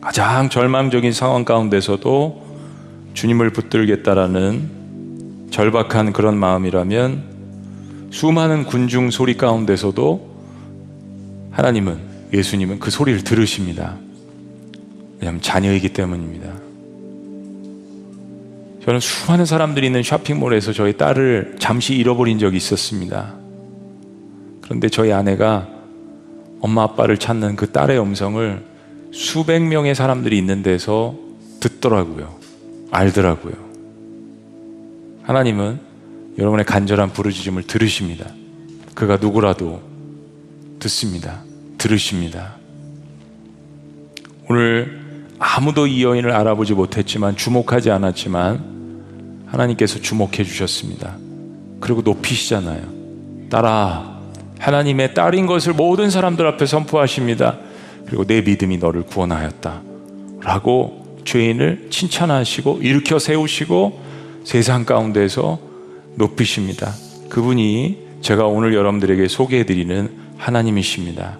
가장 0.00 0.48
절망적인 0.48 1.12
상황 1.12 1.44
가운데서도 1.44 2.42
주님을 3.14 3.50
붙들겠다라는 3.50 5.48
절박한 5.50 6.12
그런 6.12 6.36
마음이라면 6.36 8.10
수많은 8.10 8.64
군중 8.64 9.10
소리 9.10 9.36
가운데서도 9.36 10.32
하나님은 11.52 11.98
예수님은 12.32 12.78
그 12.80 12.90
소리를 12.90 13.22
들으십니다. 13.22 13.96
왜냐하면 15.20 15.40
자녀이기 15.40 15.90
때문입니다. 15.90 16.52
저는 18.84 18.98
수많은 18.98 19.44
사람들이 19.44 19.86
있는 19.86 20.02
쇼핑몰에서 20.02 20.72
저희 20.72 20.96
딸을 20.96 21.56
잠시 21.60 21.94
잃어버린 21.94 22.40
적이 22.40 22.56
있었습니다. 22.56 23.41
그런데 24.62 24.88
저희 24.88 25.12
아내가 25.12 25.68
엄마 26.60 26.84
아빠를 26.84 27.18
찾는 27.18 27.56
그 27.56 27.70
딸의 27.70 28.00
음성을 28.00 28.64
수백 29.12 29.60
명의 29.62 29.94
사람들이 29.94 30.38
있는 30.38 30.62
데서 30.62 31.14
듣더라고요. 31.60 32.34
알더라고요. 32.90 33.54
하나님은 35.24 35.80
여러분의 36.38 36.64
간절한 36.64 37.12
부르짖음을 37.12 37.64
들으십니다. 37.64 38.26
그가 38.94 39.18
누구라도 39.18 39.82
듣습니다. 40.78 41.42
들으십니다. 41.78 42.56
오늘 44.48 45.02
아무도 45.38 45.86
이 45.86 46.04
여인을 46.04 46.30
알아보지 46.30 46.74
못했지만 46.74 47.36
주목하지 47.36 47.90
않았지만 47.90 49.44
하나님께서 49.46 50.00
주목해 50.00 50.44
주셨습니다. 50.44 51.16
그리고 51.80 52.00
높이시잖아요. 52.02 53.48
딸아, 53.50 54.11
하나님의 54.62 55.14
딸인 55.14 55.46
것을 55.46 55.72
모든 55.72 56.08
사람들 56.08 56.46
앞에 56.46 56.66
선포하십니다. 56.66 57.58
그리고 58.06 58.24
내 58.24 58.42
믿음이 58.42 58.78
너를 58.78 59.02
구원하였다. 59.02 59.82
라고 60.40 61.20
죄인을 61.24 61.88
칭찬하시고 61.90 62.78
일으켜 62.82 63.18
세우시고 63.18 64.00
세상 64.44 64.84
가운데서 64.84 65.58
높이십니다. 66.14 66.92
그분이 67.28 67.98
제가 68.20 68.46
오늘 68.46 68.74
여러분들에게 68.74 69.26
소개해 69.26 69.66
드리는 69.66 70.10
하나님이십니다. 70.38 71.38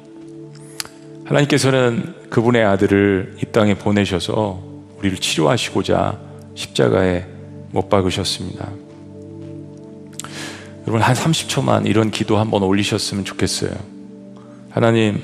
하나님께서는 1.25 2.15
그분의 2.29 2.65
아들을 2.65 3.37
이 3.41 3.47
땅에 3.53 3.75
보내셔서 3.75 4.61
우리를 4.99 5.19
치료하시고자 5.19 6.19
십자가에 6.55 7.27
못 7.71 7.89
박으셨습니다. 7.89 8.69
여러분 10.83 11.01
한 11.01 11.15
30초만 11.15 11.87
이런 11.87 12.11
기도 12.11 12.39
한번 12.39 12.63
올리셨으면 12.63 13.25
좋겠어요. 13.25 13.71
하나님, 14.71 15.23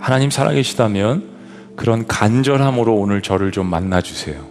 하나님 0.00 0.30
살아계시다면 0.30 1.36
그런 1.76 2.06
간절함으로 2.06 2.94
오늘 2.94 3.22
저를 3.22 3.52
좀 3.52 3.66
만나 3.66 4.00
주세요. 4.00 4.44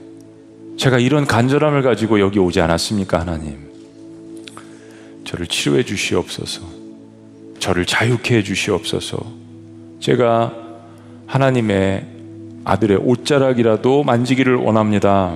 제가 0.78 1.00
이런 1.00 1.26
간절함을 1.26 1.82
가지고 1.82 2.20
여기 2.20 2.40
오지 2.40 2.62
않았습니까, 2.62 3.20
하나님? 3.20 3.68
저를 5.26 5.48
치료해 5.48 5.84
주시옵소서. 5.84 6.62
저를 7.60 7.86
자유케 7.86 8.38
해 8.38 8.44
주시옵소서. 8.44 9.18
제가 10.00 10.54
하나님의 11.26 12.06
아들의 12.64 12.98
옷자락이라도 12.98 14.04
만지기를 14.04 14.56
원합니다. 14.56 15.36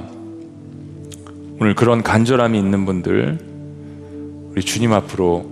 오늘 1.59 1.75
그런 1.75 2.03
간절함이 2.03 2.57
있는 2.57 2.85
분들 2.85 3.50
우리 4.51 4.61
주님 4.61 4.93
앞으로 4.93 5.45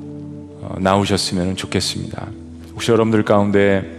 어, 0.61 0.75
나오셨으면 0.79 1.55
좋겠습니다. 1.55 2.27
혹시 2.73 2.91
여러분들 2.91 3.23
가운데 3.23 3.97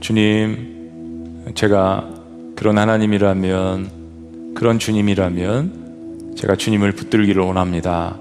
주님 0.00 1.52
제가 1.54 2.08
그런 2.54 2.78
하나님이라면 2.78 4.54
그런 4.54 4.78
주님이라면 4.78 6.34
제가 6.36 6.56
주님을 6.56 6.92
붙들기를 6.92 7.42
원합니다. 7.42 8.18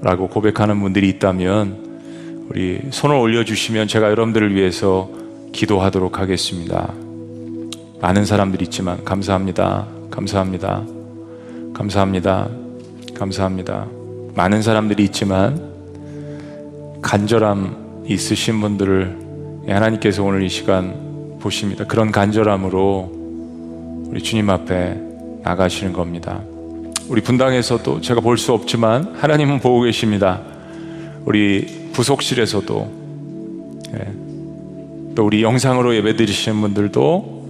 라고 0.00 0.28
고백하는 0.28 0.80
분들이 0.80 1.08
있다면 1.08 2.46
우리 2.50 2.80
손을 2.90 3.16
올려주시면 3.16 3.86
제가 3.86 4.10
여러분들을 4.10 4.54
위해서 4.54 5.08
기도하도록 5.52 6.18
하겠습니다. 6.18 6.92
많은 8.00 8.24
사람들이 8.24 8.64
있지만 8.64 9.04
감사합니다. 9.04 9.86
감사합니다. 10.10 10.84
감사합니다. 11.72 12.61
감사합니다. 13.22 13.86
많은 14.34 14.62
사람들이 14.62 15.04
있지만 15.04 15.70
간절함 17.02 18.04
있으신 18.08 18.60
분들을 18.60 19.16
하나님께서 19.68 20.24
오늘 20.24 20.42
이 20.42 20.48
시간 20.48 21.38
보십니다. 21.38 21.84
그런 21.86 22.10
간절함으로 22.10 23.12
우리 24.08 24.20
주님 24.20 24.50
앞에 24.50 25.00
나가시는 25.44 25.92
겁니다. 25.92 26.40
우리 27.08 27.20
분당에서도 27.20 28.00
제가 28.00 28.20
볼 28.20 28.36
수 28.36 28.52
없지만 28.54 29.14
하나님은 29.14 29.60
보고 29.60 29.82
계십니다. 29.82 30.40
우리 31.24 31.90
부속실에서도 31.92 32.90
예, 33.94 35.14
또 35.14 35.24
우리 35.24 35.44
영상으로 35.44 35.94
예배드리시는 35.94 36.60
분들도 36.60 37.46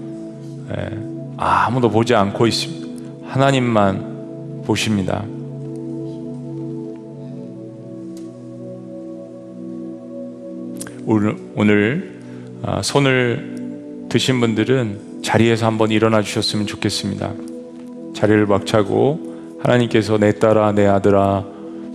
예, 0.77 0.91
아무도 1.39 1.89
보지 1.91 2.15
않고 2.15 2.47
있습니다. 2.47 3.33
하나님만 3.33 4.65
보십니다. 4.67 5.25
오늘, 11.55 12.21
아, 12.63 12.83
손을 12.83 14.07
드신 14.09 14.41
분들은 14.41 15.23
자리에서 15.23 15.67
한번 15.67 15.91
일어나 15.91 16.23
주셨으면 16.23 16.67
좋겠습니다. 16.67 17.33
자리를 18.15 18.47
박차고 18.47 19.59
하나님께서 19.61 20.19
내 20.19 20.33
딸아 20.39 20.73
내 20.73 20.87
아들아 20.87 21.45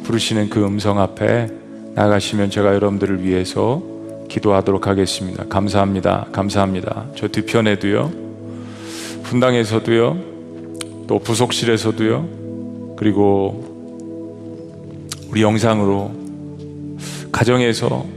부르시는 0.04 0.50
그 0.50 0.64
음성 0.64 1.00
앞에 1.00 1.50
나가시면 1.96 2.50
제가 2.50 2.74
여러분들을 2.76 3.24
위해서 3.24 3.82
기도하도록 4.30 4.88
하겠습니다. 4.88 5.46
감사합니다. 5.48 6.28
감사합니다. 6.32 7.08
저 7.16 7.28
뒤편에도요. 7.28 8.12
분당에서도요. 9.24 10.18
또 11.08 11.20
부속실에서도요. 11.20 12.96
그리고 12.98 13.78
우리 15.30 15.42
영상으로 15.42 16.12
가정에서 17.32 18.17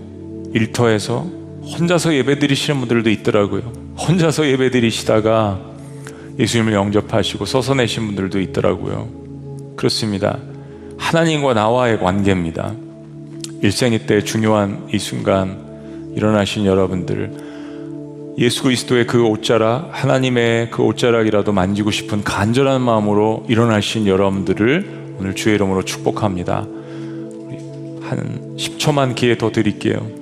일터에서 0.52 1.26
혼자서 1.62 2.14
예배드리시는 2.14 2.80
분들도 2.80 3.10
있더라고요. 3.10 3.60
혼자서 3.98 4.46
예배드리시다가 4.46 5.60
예수님을 6.38 6.72
영접하시고 6.72 7.44
서서내신 7.44 8.06
분들도 8.06 8.40
있더라고요. 8.40 9.08
그렇습니다. 9.76 10.38
하나님과 10.96 11.54
나와의 11.54 12.00
관계입니다. 12.00 12.74
일생일 13.62 14.06
때 14.06 14.24
중요한 14.24 14.88
이 14.92 14.98
순간 14.98 16.12
일어나신 16.16 16.64
여러분들 16.64 17.50
예수 18.38 18.62
그리스도의 18.62 19.06
그 19.06 19.24
옷자락 19.26 19.90
하나님의 19.92 20.70
그 20.70 20.82
옷자락이라도 20.82 21.52
만지고 21.52 21.90
싶은 21.90 22.24
간절한 22.24 22.80
마음으로 22.80 23.44
일어나신 23.48 24.06
여러분들을 24.06 25.16
오늘 25.18 25.34
주의 25.34 25.54
이름으로 25.56 25.84
축복합니다. 25.84 26.66
한 28.00 28.56
10초만 28.56 29.14
기회 29.14 29.36
더 29.36 29.52
드릴게요. 29.52 30.19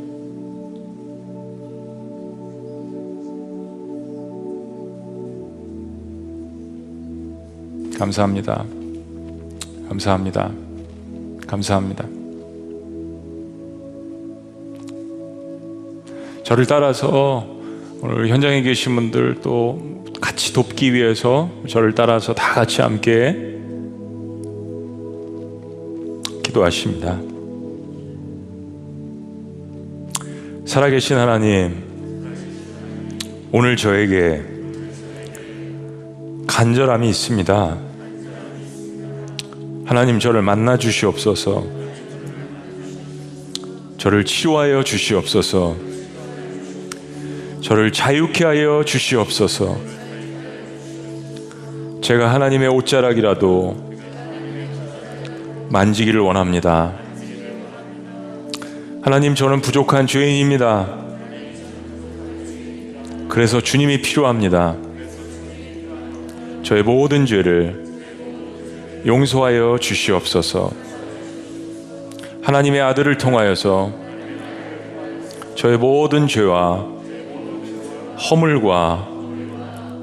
감사합니다. 7.99 8.65
감사합니다. 9.89 10.53
감사합니다. 11.47 12.05
저를 16.45 16.67
따라서 16.67 17.47
오늘 18.01 18.29
현장에 18.29 18.63
계신 18.63 18.95
분들 18.95 19.41
또 19.43 20.05
같이 20.21 20.53
돕기 20.53 20.95
위해서 20.95 21.51
저를 21.69 21.95
따라서 21.95 22.35
다 22.35 22.55
같이 22.55 22.81
함께 22.81 23.59
기도하십니다. 26.45 27.21
살아계신 30.65 31.17
하나님, 31.17 31.83
오늘 33.53 33.77
저에게 33.77 34.43
간절함이 36.47 37.09
있습니다. 37.09 37.88
하나님 39.89 40.19
저를 40.19 40.43
만나 40.43 40.77
주시옵소서. 40.77 41.67
저를 43.97 44.23
치유하여 44.27 44.85
주시옵소서. 44.85 45.77
저를 47.63 47.91
자유케 47.91 48.45
하여 48.45 48.85
주시옵소서. 48.85 49.79
제가 52.03 52.35
하나님의 52.35 52.69
옷자락이라도 52.69 53.95
만지기를 55.71 56.21
원합니다. 56.21 56.93
하나님 59.01 59.35
저는 59.35 59.63
부족한 59.63 60.07
죄인입니다. 60.07 60.99
그래서 63.31 63.63
주님이 63.63 64.03
필요합니다. 64.03 64.77
저의 66.63 66.83
모든 66.83 67.25
죄를 67.25 67.88
용서하여 69.07 69.79
주시옵소서. 69.81 70.71
하나님의 72.43 72.81
아들을 72.81 73.19
통하여서 73.19 73.93
저의 75.55 75.77
모든 75.77 76.27
죄와 76.27 76.87
허물과 78.31 79.09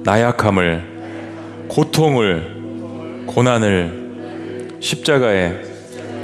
나약함을 0.04 1.68
고통을 1.68 3.26
고난을 3.26 4.78
십자가에 4.80 5.54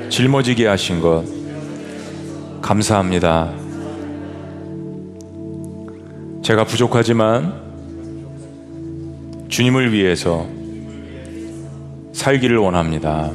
짊어지게 0.10 0.68
하신 0.68 1.00
것 1.02 1.24
감사합니다. 2.62 3.52
제가 6.44 6.66
부족하지만 6.66 7.54
주님을 9.50 9.92
위해서 9.92 10.61
살기를 12.22 12.58
원합니다. 12.58 13.32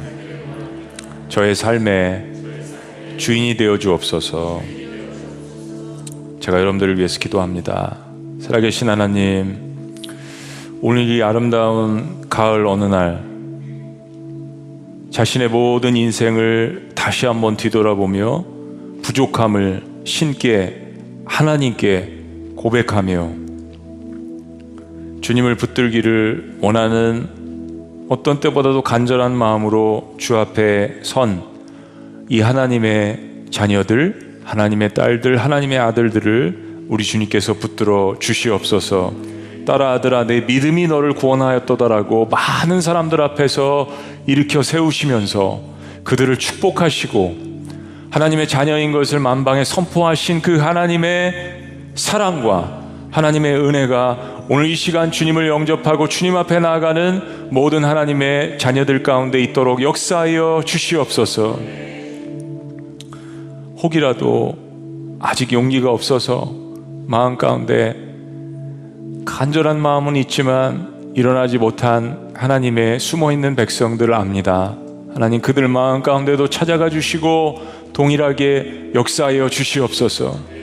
저의 1.29 1.57
삶의 1.57 3.17
주인이 3.17 3.57
되어 3.57 3.79
주옵소서. 3.79 4.63
제가 6.39 6.61
여러분들을 6.61 6.97
위해서 6.97 7.19
기도합니다. 7.19 7.99
살아계신 8.39 8.89
하나님, 8.89 9.57
오늘 10.83 11.09
이 11.09 11.21
아름다운 11.21 12.29
가을 12.31 12.65
어느 12.65 12.85
날, 12.85 13.25
자신의 15.11 15.49
모든 15.49 15.97
인생을 15.97 16.91
다시 16.95 17.27
한번 17.27 17.57
뒤돌아보며 17.57 18.45
부족함을 19.03 19.83
신께 20.05 20.93
하나님께 21.25 22.21
고백하며 22.55 23.33
주님을 25.23 25.57
붙들기를 25.57 26.59
원하는 26.61 27.36
어떤 28.09 28.41
때보다도 28.41 28.83
간절한 28.83 29.37
마음으로 29.37 30.15
주 30.19 30.37
앞에 30.37 31.01
선 31.03 31.57
이 32.29 32.41
하나님의 32.41 33.45
자녀들, 33.51 34.41
하나님의 34.45 34.95
딸들, 34.95 35.37
하나님의 35.39 35.79
아들들을 35.79 36.87
우리 36.89 37.05
주님께서 37.05 37.55
붙들어 37.55 38.17
주시옵소서. 38.19 39.13
딸아 39.65 39.93
아들아 39.93 40.27
내 40.27 40.41
믿음이 40.41 40.89
너를 40.89 41.13
구원하였도다라고 41.15 42.27
많은 42.27 42.81
사람들 42.81 43.21
앞에서 43.21 43.89
일으켜 44.27 44.63
세우시면서 44.63 45.61
그들을 46.03 46.37
축복하시고 46.37 47.47
하나님의 48.11 48.49
자녀인 48.49 48.93
것을 48.93 49.21
만방에 49.21 49.65
선포하신 49.65 50.43
그 50.43 50.59
하나님의 50.59 51.93
사랑과 51.95 52.86
하나님의 53.17 53.57
은혜가 53.57 54.45
오늘 54.51 54.67
이 54.67 54.75
시간 54.75 55.11
주님을 55.11 55.49
영접하고 55.49 56.07
주님 56.07 56.37
앞에 56.37 56.61
나아가는 56.61 57.49
모든 57.51 57.83
하나님의 57.83 58.59
자녀들 58.59 59.03
가운데 59.03 59.41
있도록 59.41 59.81
역사하여 59.81 60.61
주시옵소서. 60.67 61.59
혹이라도 63.83 64.55
아직 65.19 65.55
용기가 65.55 65.91
없어서 65.91 66.53
마음 67.07 67.39
가운데 67.39 67.97
간절한 69.25 69.81
마음은 69.81 70.17
있지만 70.17 71.13
일어나지 71.15 71.57
못한 71.57 72.33
하나님의 72.35 73.01
숨어 73.01 73.33
있는 73.33 73.57
백성들을 73.57 74.13
압니다. 74.13 74.77
하나님 75.15 75.41
그들 75.41 75.69
마음 75.69 76.03
가운데도 76.03 76.51
찾아가 76.51 76.91
주시고 76.91 77.63
동일하게 77.95 78.91
역사하여 78.95 79.49
주시옵소서. 79.49 80.56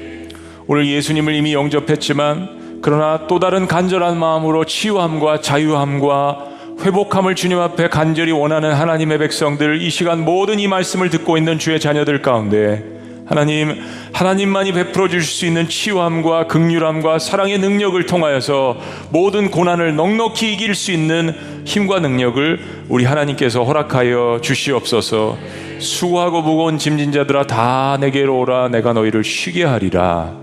오늘 0.68 0.88
예수님을 0.88 1.36
이미 1.36 1.53
영접했지만 1.53 2.80
그러나 2.82 3.28
또 3.28 3.39
다른 3.39 3.68
간절한 3.68 4.18
마음으로 4.18 4.66
치유함과 4.66 5.41
자유함과 5.41 6.53
회복함을 6.82 7.36
주님 7.36 7.59
앞에 7.59 7.89
간절히 7.89 8.32
원하는 8.32 8.74
하나님의 8.74 9.20
백성들 9.20 9.82
이 9.82 9.89
시간 9.89 10.24
모든 10.24 10.59
이 10.59 10.68
말씀을 10.68 11.09
듣고 11.09 11.38
있는 11.38 11.59
주의 11.59 11.80
자녀들 11.80 12.22
가운데 12.22 12.84
하나님 13.26 13.82
하나님만이 14.11 14.74
베풀어 14.74 15.07
주실 15.07 15.24
수 15.24 15.45
있는 15.45 15.70
치유함과 15.70 16.47
극률함과 16.47 17.20
사랑의 17.20 17.57
능력을 17.59 18.05
통하여서 18.05 18.78
모든 19.11 19.49
고난을 19.49 19.95
넉넉히 19.95 20.53
이길 20.53 20.76
수 20.76 20.91
있는 20.91 21.34
힘과 21.66 21.99
능력을 21.99 22.59
우리 22.89 23.05
하나님께서 23.05 23.64
허락하여 23.64 24.39
주시옵소서. 24.41 25.38
수고하고 25.80 26.41
무거운 26.41 26.78
짐진 26.78 27.11
자들아 27.11 27.47
다 27.47 27.97
내게로 27.99 28.39
오라 28.39 28.68
내가 28.70 28.93
너희를 28.93 29.24
쉬게 29.24 29.64
하리라. 29.64 30.42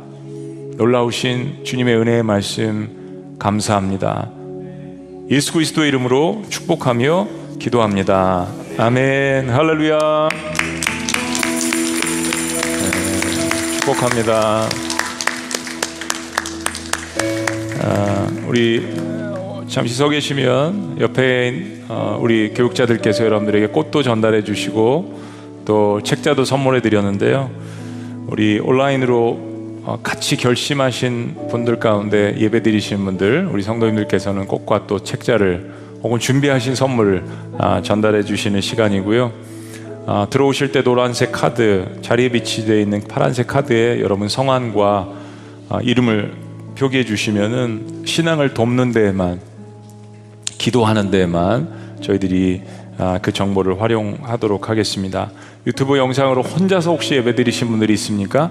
놀라우신 0.80 1.62
주님의 1.62 1.94
은혜의 1.94 2.22
말씀 2.22 3.36
감사합니다. 3.38 4.30
예수 5.30 5.52
그리스도의 5.52 5.88
이름으로 5.88 6.42
축복하며 6.48 7.28
기도합니다. 7.58 8.48
아멘. 8.78 9.50
할렐루야. 9.50 9.98
축복합니다. 13.80 14.68
아, 17.82 18.26
우리 18.46 18.88
잠시 19.68 19.94
서 19.94 20.08
계시면 20.08 20.96
옆에 20.98 21.82
어, 21.88 22.18
우리 22.22 22.54
교육자들께서 22.54 23.26
여러분들에게 23.26 23.66
꽃도 23.66 24.02
전달해 24.02 24.42
주시고 24.42 25.20
또 25.66 26.00
책자도 26.02 26.46
선물해 26.46 26.80
드렸는데요. 26.80 27.50
우리 28.28 28.58
온라인으로 28.58 29.38
어, 29.38 29.49
같이 30.02 30.36
결심하신 30.36 31.48
분들 31.50 31.78
가운데 31.78 32.34
예배 32.38 32.62
드리신 32.62 33.04
분들, 33.04 33.48
우리 33.50 33.62
성도님들께서는 33.62 34.46
꽃과 34.46 34.86
또 34.86 35.02
책자를 35.02 35.72
혹은 36.02 36.18
준비하신 36.18 36.74
선물을 36.74 37.24
아, 37.58 37.82
전달해 37.82 38.22
주시는 38.22 38.60
시간이고요. 38.60 39.32
아, 40.06 40.26
들어오실 40.30 40.72
때 40.72 40.82
노란색 40.82 41.32
카드, 41.32 41.98
자리에 42.02 42.30
비치되어 42.30 42.78
있는 42.78 43.00
파란색 43.06 43.46
카드에 43.46 44.00
여러분 44.00 44.28
성함과 44.28 45.08
아, 45.68 45.78
이름을 45.82 46.32
표기해 46.76 47.04
주시면은 47.04 48.04
신앙을 48.06 48.54
돕는 48.54 48.92
데에만 48.92 49.40
기도하는 50.58 51.10
데에만 51.10 51.98
저희들이 52.00 52.62
아, 52.98 53.18
그 53.22 53.32
정보를 53.32 53.80
활용하도록 53.80 54.68
하겠습니다. 54.68 55.30
유튜브 55.66 55.98
영상으로 55.98 56.42
혼자서 56.42 56.90
혹시 56.90 57.14
예배 57.14 57.34
드리신 57.34 57.68
분들이 57.68 57.92
있습니까? 57.94 58.50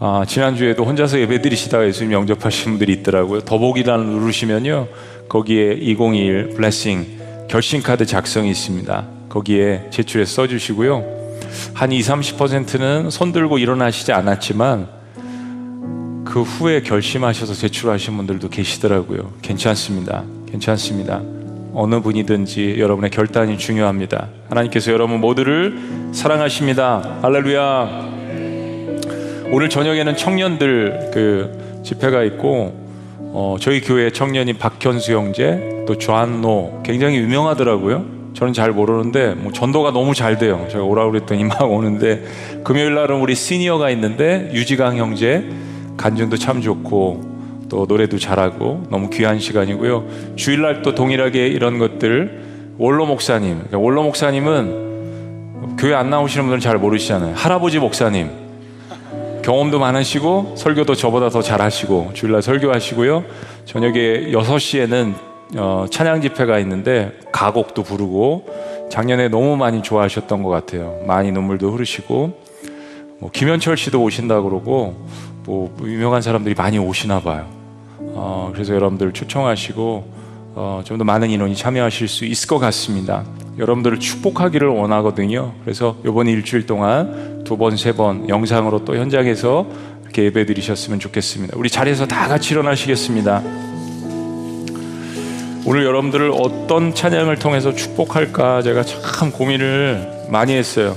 아, 0.00 0.24
지난주에도 0.26 0.84
혼자서 0.84 1.18
예배 1.18 1.42
드리시다가 1.42 1.86
예수님 1.86 2.12
영접하신 2.12 2.72
분들이 2.72 2.92
있더라고요. 2.94 3.40
더보기란을 3.40 4.06
누르시면요. 4.06 4.86
거기에 5.28 5.72
2021 5.72 6.50
블레싱 6.54 7.18
결심 7.48 7.82
카드 7.82 8.06
작성이 8.06 8.50
있습니다. 8.50 9.06
거기에 9.28 9.88
제출해서 9.90 10.42
써주시고요. 10.42 11.04
한 11.74 11.90
20, 11.90 12.12
30%는 12.12 13.10
손 13.10 13.32
들고 13.32 13.58
일어나시지 13.58 14.12
않았지만 14.12 14.88
그 16.24 16.42
후에 16.42 16.82
결심하셔서 16.82 17.54
제출하신 17.54 18.16
분들도 18.18 18.50
계시더라고요. 18.50 19.32
괜찮습니다. 19.42 20.24
괜찮습니다. 20.48 21.22
어느 21.74 22.00
분이든지 22.00 22.76
여러분의 22.78 23.10
결단이 23.10 23.58
중요합니다. 23.58 24.28
하나님께서 24.48 24.92
여러분 24.92 25.20
모두를 25.20 25.78
사랑하십니다. 26.12 27.18
할렐루야. 27.22 28.17
오늘 29.50 29.70
저녁에는 29.70 30.14
청년들 30.16 31.10
그 31.12 31.80
집회가 31.82 32.22
있고 32.24 32.74
어, 33.18 33.56
저희 33.58 33.80
교회 33.80 34.10
청년인 34.10 34.58
박현수 34.58 35.12
형제 35.12 35.84
또 35.86 35.96
조한노 35.96 36.82
굉장히 36.84 37.16
유명하더라고요. 37.16 38.04
저는 38.34 38.52
잘 38.52 38.72
모르는데 38.72 39.34
뭐 39.34 39.50
전도가 39.50 39.90
너무 39.92 40.14
잘 40.14 40.36
돼요. 40.36 40.66
제가 40.70 40.84
오라고 40.84 41.12
그랬더니 41.12 41.44
막 41.44 41.62
오는데 41.72 42.24
금요일 42.62 42.94
날은 42.94 43.20
우리 43.20 43.34
시니어가 43.34 43.88
있는데 43.90 44.50
유지강 44.52 44.98
형제 44.98 45.48
간증도 45.96 46.36
참 46.36 46.60
좋고 46.60 47.66
또 47.70 47.86
노래도 47.86 48.18
잘하고 48.18 48.84
너무 48.90 49.08
귀한 49.08 49.38
시간이고요. 49.38 50.36
주일날 50.36 50.82
또 50.82 50.94
동일하게 50.94 51.48
이런 51.48 51.78
것들 51.78 52.76
원로 52.76 53.06
목사님, 53.06 53.54
그러니까 53.54 53.78
원로 53.78 54.02
목사님은 54.04 55.76
교회 55.78 55.94
안 55.94 56.10
나오시는 56.10 56.44
분들은 56.44 56.60
잘 56.60 56.78
모르시잖아요. 56.78 57.34
할아버지 57.34 57.78
목사님. 57.78 58.47
경험도 59.48 59.78
많으시고 59.78 60.56
설교도 60.58 60.94
저보다 60.94 61.30
더 61.30 61.40
잘하시고 61.40 62.10
주일날 62.12 62.42
설교하시고요. 62.42 63.24
저녁에 63.64 64.30
6시에는 64.30 65.14
어, 65.56 65.86
찬양 65.90 66.20
집회가 66.20 66.58
있는데 66.58 67.18
가곡도 67.32 67.82
부르고 67.82 68.44
작년에 68.90 69.28
너무 69.28 69.56
많이 69.56 69.82
좋아하셨던 69.82 70.42
것 70.42 70.50
같아요. 70.50 71.00
많이 71.06 71.32
눈물도 71.32 71.70
흐르시고 71.72 72.38
뭐 73.20 73.30
김현철 73.32 73.78
씨도 73.78 74.02
오신다 74.02 74.42
그러고 74.42 75.06
뭐 75.46 75.74
유명한 75.82 76.20
사람들이 76.20 76.54
많이 76.54 76.78
오시나 76.78 77.20
봐요. 77.20 77.46
어, 78.00 78.50
그래서 78.52 78.74
여러분들 78.74 79.14
초청하시고 79.14 80.12
어, 80.56 80.82
좀 80.84 80.98
더 80.98 81.04
많은 81.04 81.30
인원이 81.30 81.56
참여하실 81.56 82.06
수 82.06 82.26
있을 82.26 82.48
것 82.48 82.58
같습니다. 82.58 83.24
여러분들을 83.58 83.98
축복하기를 83.98 84.68
원하거든요. 84.68 85.52
그래서 85.64 85.96
이번 86.04 86.26
일주일 86.28 86.66
동안 86.66 87.42
두 87.44 87.56
번, 87.56 87.76
세 87.76 87.92
번 87.92 88.28
영상으로 88.28 88.84
또 88.84 88.96
현장에서 88.96 89.66
이렇게 90.02 90.24
예배 90.24 90.46
드리셨으면 90.46 91.00
좋겠습니다. 91.00 91.56
우리 91.58 91.68
자리에서 91.68 92.06
다 92.06 92.28
같이 92.28 92.54
일어나시겠습니다. 92.54 93.42
오늘 95.66 95.84
여러분들을 95.84 96.30
어떤 96.32 96.94
찬양을 96.94 97.36
통해서 97.38 97.74
축복할까 97.74 98.62
제가 98.62 98.84
참 98.84 99.30
고민을 99.30 100.26
많이 100.30 100.54
했어요. 100.54 100.96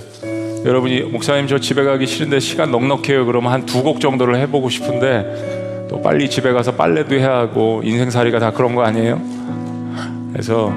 여러분이 0.64 1.02
목사님 1.02 1.48
저 1.48 1.60
집에 1.60 1.84
가기 1.84 2.06
싫은데 2.06 2.40
시간 2.40 2.72
넉넉해요. 2.72 3.26
그러면 3.26 3.52
한 3.52 3.66
두 3.66 3.82
곡 3.84 4.00
정도를 4.00 4.38
해보고 4.38 4.70
싶은데 4.70 5.88
또 5.90 6.02
빨리 6.02 6.30
집에 6.30 6.54
가서 6.54 6.74
빨래도 6.76 7.16
해야 7.16 7.36
하고 7.38 7.82
인생살이가 7.84 8.40
다 8.40 8.52
그런 8.52 8.76
거 8.76 8.84
아니에요? 8.84 9.20
그래서 10.32 10.72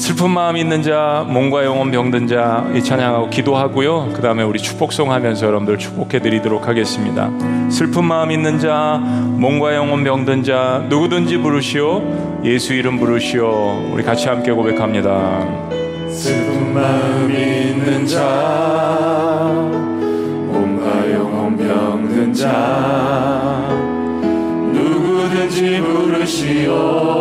슬픈 0.00 0.30
마음 0.30 0.56
있는 0.56 0.82
자, 0.82 1.26
몸과 1.28 1.62
영혼 1.66 1.90
병든 1.90 2.26
자, 2.26 2.66
이 2.74 2.82
찬양하고 2.82 3.28
기도하고요. 3.28 4.12
그 4.14 4.22
다음에 4.22 4.42
우리 4.42 4.58
축복송 4.58 5.12
하면서 5.12 5.46
여러분들 5.46 5.76
축복해 5.76 6.20
드리도록 6.20 6.66
하겠습니다. 6.66 7.30
슬픈 7.68 8.06
마음 8.06 8.30
있는 8.30 8.58
자, 8.58 8.98
몸과 8.98 9.74
영혼 9.74 10.02
병든 10.02 10.42
자, 10.42 10.82
누구든지 10.88 11.36
부르시오. 11.36 12.02
예수 12.42 12.72
이름 12.72 12.98
부르시오. 12.98 13.90
우리 13.92 14.02
같이 14.02 14.26
함께 14.26 14.52
고백합니다. 14.52 15.46
슬픈 16.08 16.72
마음 16.72 17.30
있는 17.30 18.06
자 18.06 19.52
몸과 20.50 21.12
영혼 21.12 21.58
병든 21.58 22.32
자 22.32 23.68
누구든지 24.72 25.80
부르시오 25.82 27.20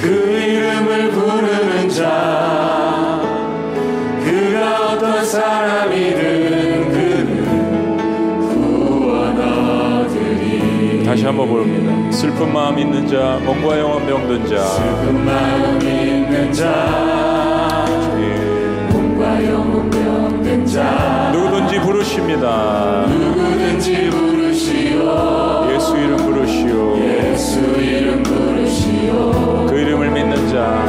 그 0.00 0.08
이름을 0.08 1.10
부르는 1.10 1.88
자 1.88 3.20
그가 4.24 4.92
어떤 4.92 5.24
사람이든 5.24 6.92
그는 6.92 7.96
구원하리리 10.06 11.04
다시 11.04 11.24
한번 11.24 11.48
부릅니다. 11.48 12.10
슬픈 12.12 12.52
마음 12.52 12.78
있는 12.78 13.06
자, 13.08 13.40
몸과 13.44 13.78
영혼 13.80 14.06
병든 14.06 14.46
자. 14.46 14.58
슬픈 14.64 15.24
마음 15.24 15.80
있는 15.82 16.52
자 16.52 17.84
예. 18.20 18.92
몸과 18.92 19.44
영혼 19.44 19.75
자 20.76 21.30
누구든지 21.32 21.80
부르십니다. 21.80 23.06
누구든지 23.06 24.10
부르시오 24.10 25.72
예수 25.74 25.96
이름 25.96 26.16
부르시오. 26.18 26.98
예수 26.98 27.60
이름 27.80 28.22
부르시오 28.22 29.66
그 29.66 29.74
이름을 29.74 30.10
믿는 30.10 30.48
자, 30.50 30.84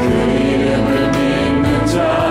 그 0.00 0.06
이름을 0.06 1.10
믿는 1.10 1.62
그자 1.80 2.21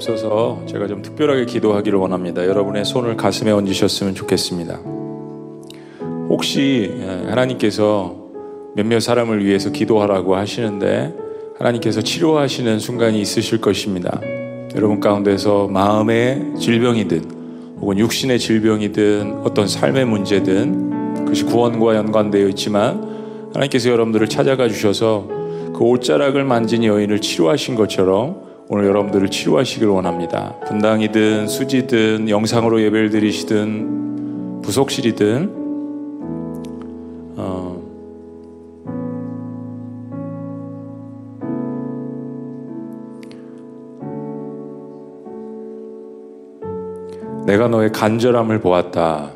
없어서 0.00 0.62
제가 0.66 0.86
좀 0.86 1.02
특별하게 1.02 1.44
기도하기를 1.44 1.98
원합니다. 1.98 2.46
여러분의 2.46 2.84
손을 2.84 3.16
가슴에 3.16 3.50
얹으셨으면 3.50 4.14
좋겠습니다. 4.14 4.80
혹시 6.30 6.90
예, 6.98 7.28
하나님께서 7.28 8.16
몇몇 8.74 9.00
사람을 9.00 9.44
위해서 9.44 9.70
기도하라고 9.70 10.36
하시는데 10.36 11.14
하나님께서 11.58 12.00
치료하시는 12.00 12.78
순간이 12.78 13.20
있으실 13.20 13.60
것입니다. 13.60 14.20
여러분 14.74 15.00
가운데서 15.00 15.68
마음의 15.68 16.54
질병이든 16.58 17.76
혹은 17.80 17.98
육신의 17.98 18.38
질병이든 18.38 19.40
어떤 19.44 19.66
삶의 19.66 20.06
문제든 20.06 21.14
그것이 21.16 21.44
구원과 21.44 21.96
연관되어 21.96 22.48
있지만 22.48 23.48
하나님께서 23.52 23.90
여러분들을 23.90 24.28
찾아가 24.28 24.68
주셔서 24.68 25.26
그 25.74 25.78
옷자락을 25.80 26.44
만진 26.44 26.84
여인을 26.84 27.20
치료하신 27.20 27.74
것처럼 27.74 28.49
오늘 28.72 28.86
여러분들을 28.86 29.30
치료하시길 29.30 29.88
원합니다. 29.88 30.54
분당이든 30.68 31.48
수지든 31.48 32.28
영상으로 32.28 32.80
예배를 32.80 33.10
드리시든 33.10 34.60
부속실이든 34.62 35.54
어, 37.36 37.82
내가 47.44 47.66
너의 47.66 47.90
간절함을 47.90 48.60
보았다. 48.60 49.32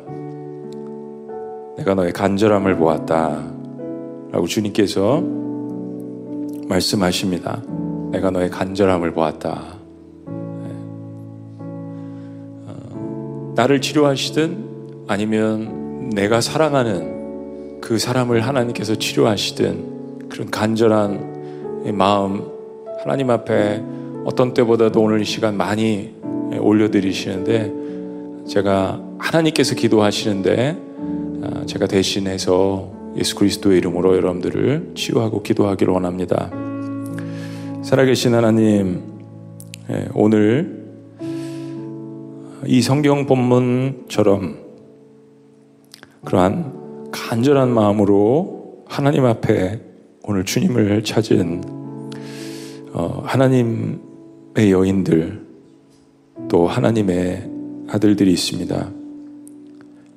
내가 1.77 1.93
너의 1.93 2.13
간절함을 2.13 2.77
보았다. 2.77 3.43
라고 4.31 4.47
주님께서 4.47 5.21
말씀하십니다. 6.69 7.61
내가 8.15 8.31
너의 8.31 8.49
간절함을 8.49 9.11
보았다. 9.11 9.75
네. 10.25 10.69
어, 12.67 13.53
나를 13.57 13.81
치료하시든 13.81 15.05
아니면 15.09 16.11
내가 16.11 16.39
사랑하는 16.39 17.81
그 17.81 17.97
사람을 17.99 18.39
하나님께서 18.41 18.95
치료하시든 18.95 20.29
그런 20.29 20.49
간절한 20.49 21.91
마음 21.93 22.47
하나님 23.03 23.29
앞에 23.29 23.83
어떤 24.23 24.53
때보다도 24.53 25.01
오늘 25.01 25.21
이 25.21 25.25
시간 25.25 25.57
많이 25.57 26.15
올려드리시는데 26.57 28.47
제가 28.47 29.01
하나님께서 29.17 29.75
기도하시는데 29.75 30.77
아, 31.43 31.65
제가 31.65 31.85
대신해서 31.87 32.93
예수 33.17 33.35
그리스도의 33.35 33.79
이름으로 33.79 34.15
여러분들을 34.15 34.93
치유하고 34.95 35.43
기도하기를 35.43 35.93
원합니다. 35.93 36.49
살아계신 37.85 38.33
하나님, 38.33 39.03
예, 39.91 40.09
오늘 40.15 40.85
이 42.65 42.81
성경 42.81 43.27
본문처럼 43.27 44.57
그러한 46.25 47.11
간절한 47.11 47.69
마음으로 47.69 48.85
하나님 48.87 49.25
앞에 49.25 49.79
오늘 50.23 50.45
주님을 50.45 51.03
찾은 51.03 51.63
어, 52.93 53.21
하나님의 53.23 54.71
여인들 54.71 55.45
또 56.49 56.65
하나님의 56.65 57.51
아들들이 57.87 58.33
있습니다. 58.33 58.89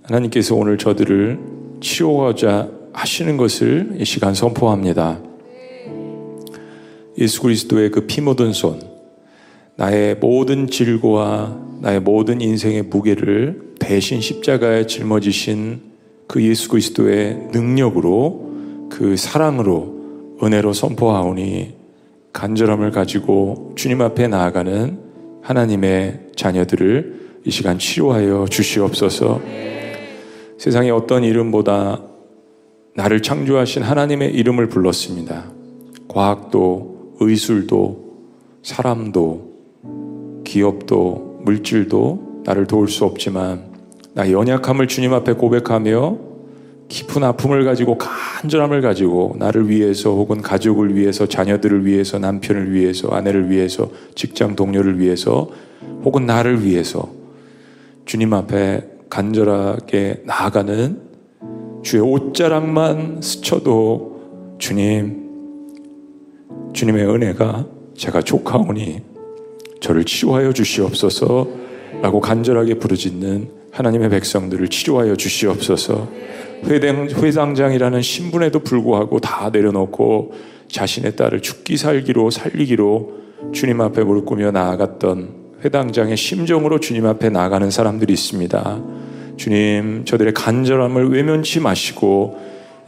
하나님께서 0.05 0.55
오늘 0.55 0.79
저들을 0.79 1.39
치료하자 1.83 2.71
하시는 2.95 3.37
것을 3.37 3.99
이 4.01 4.07
시간 4.07 4.33
선포합니다. 4.33 5.28
예수 7.19 7.43
그리스도의 7.43 7.91
그 7.91 8.07
피 8.07 8.21
묻은 8.21 8.53
손, 8.53 8.81
나의 9.77 10.16
모든 10.16 10.69
질고와 10.69 11.59
나의 11.81 12.01
모든 12.01 12.41
인생의 12.41 12.85
무게를 12.85 13.75
대신 13.79 14.21
십자가에 14.21 14.87
짊어지신 14.87 15.81
그 16.27 16.43
예수 16.43 16.69
그리스도의 16.69 17.49
능력으로 17.53 18.89
그 18.91 19.16
사랑으로 19.16 20.37
은혜로 20.43 20.73
선포하오니 20.73 21.75
간절함을 22.33 22.91
가지고 22.91 23.73
주님 23.77 24.01
앞에 24.01 24.29
나아가는 24.29 24.99
하나님의 25.43 26.21
자녀들을 26.37 27.19
이 27.47 27.51
시간 27.51 27.79
치료하여 27.79 28.47
주시옵소서. 28.51 29.41
세상의 30.59 30.91
어떤 30.91 31.25
이름보다 31.25 32.03
나를 32.95 33.23
창조하신 33.23 33.83
하나님의 33.83 34.35
이름을 34.35 34.69
불렀습니다. 34.69 35.45
과학도, 36.09 36.97
의술도, 37.21 38.09
사람도, 38.62 39.49
기업도, 40.45 41.41
물질도 41.45 42.43
나를 42.45 42.66
도울 42.66 42.89
수 42.89 43.05
없지만 43.05 43.64
나 44.14 44.31
연약함을 44.31 44.89
주님 44.89 45.12
앞에 45.12 45.35
고백하며 45.35 46.29
깊은 46.89 47.23
아픔을 47.23 47.64
가지고 47.64 47.99
간절함을 47.99 48.81
가지고 48.81 49.37
나를 49.39 49.69
위해서 49.69 50.11
혹은 50.14 50.41
가족을 50.41 50.97
위해서 50.97 51.27
자녀들을 51.27 51.85
위해서 51.85 52.19
남편을 52.19 52.73
위해서 52.73 53.09
아내를 53.09 53.51
위해서 53.51 53.91
직장 54.14 54.57
동료를 54.57 54.99
위해서 54.99 55.51
혹은 56.05 56.25
나를 56.25 56.64
위해서 56.64 57.09
주님 58.07 58.33
앞에 58.33 58.89
간절하게 59.11 60.23
나아가는 60.25 61.01
주의 61.83 62.03
옷자락만 62.03 63.21
스쳐도 63.23 64.57
주님 64.59 65.28
주님의 66.73 67.07
은혜가 67.07 67.66
제가 67.97 68.23
족하오니 68.23 69.03
저를 69.81 70.05
치료하여 70.05 70.53
주시옵소서 70.53 71.49
라고 72.03 72.21
간절하게 72.21 72.75
부르짖는 72.75 73.51
하나님의 73.73 74.11
백성들을 74.11 74.69
치료하여 74.69 75.16
주시옵소서 75.16 76.09
회당, 76.66 77.09
회당장이라는 77.09 78.03
신분에도 78.03 78.61
불구하고 78.61 79.21
다 79.21 79.51
내려놓고 79.53 80.33
자신의 80.69 81.16
딸을 81.16 81.41
죽기 81.41 81.77
살기로 81.77 82.31
살리기로 82.31 83.12
주님 83.53 83.81
앞에 83.81 84.03
무릎 84.03 84.27
꿇며 84.27 84.51
나아갔던 84.51 85.49
회당장의 85.64 86.16
심정으로 86.16 86.81
주님 86.81 87.07
앞에 87.07 87.31
나가는 87.31 87.71
사람들이 87.71 88.12
있습니다. 88.12 88.83
주님, 89.37 90.05
저들의 90.05 90.35
간절함을 90.35 91.11
외면치 91.11 91.61
마시고 91.61 92.37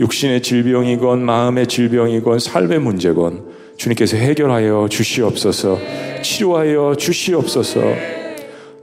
육신의 0.01 0.43
질병이건 0.43 1.25
마음의 1.25 1.67
질병이건 1.67 2.39
삶의 2.39 2.81
문제건 2.81 3.60
주님께서 3.81 4.19
해결하여 4.19 4.89
주시옵소서, 4.91 5.79
치료하여 6.21 6.97
주시옵소서. 6.99 7.81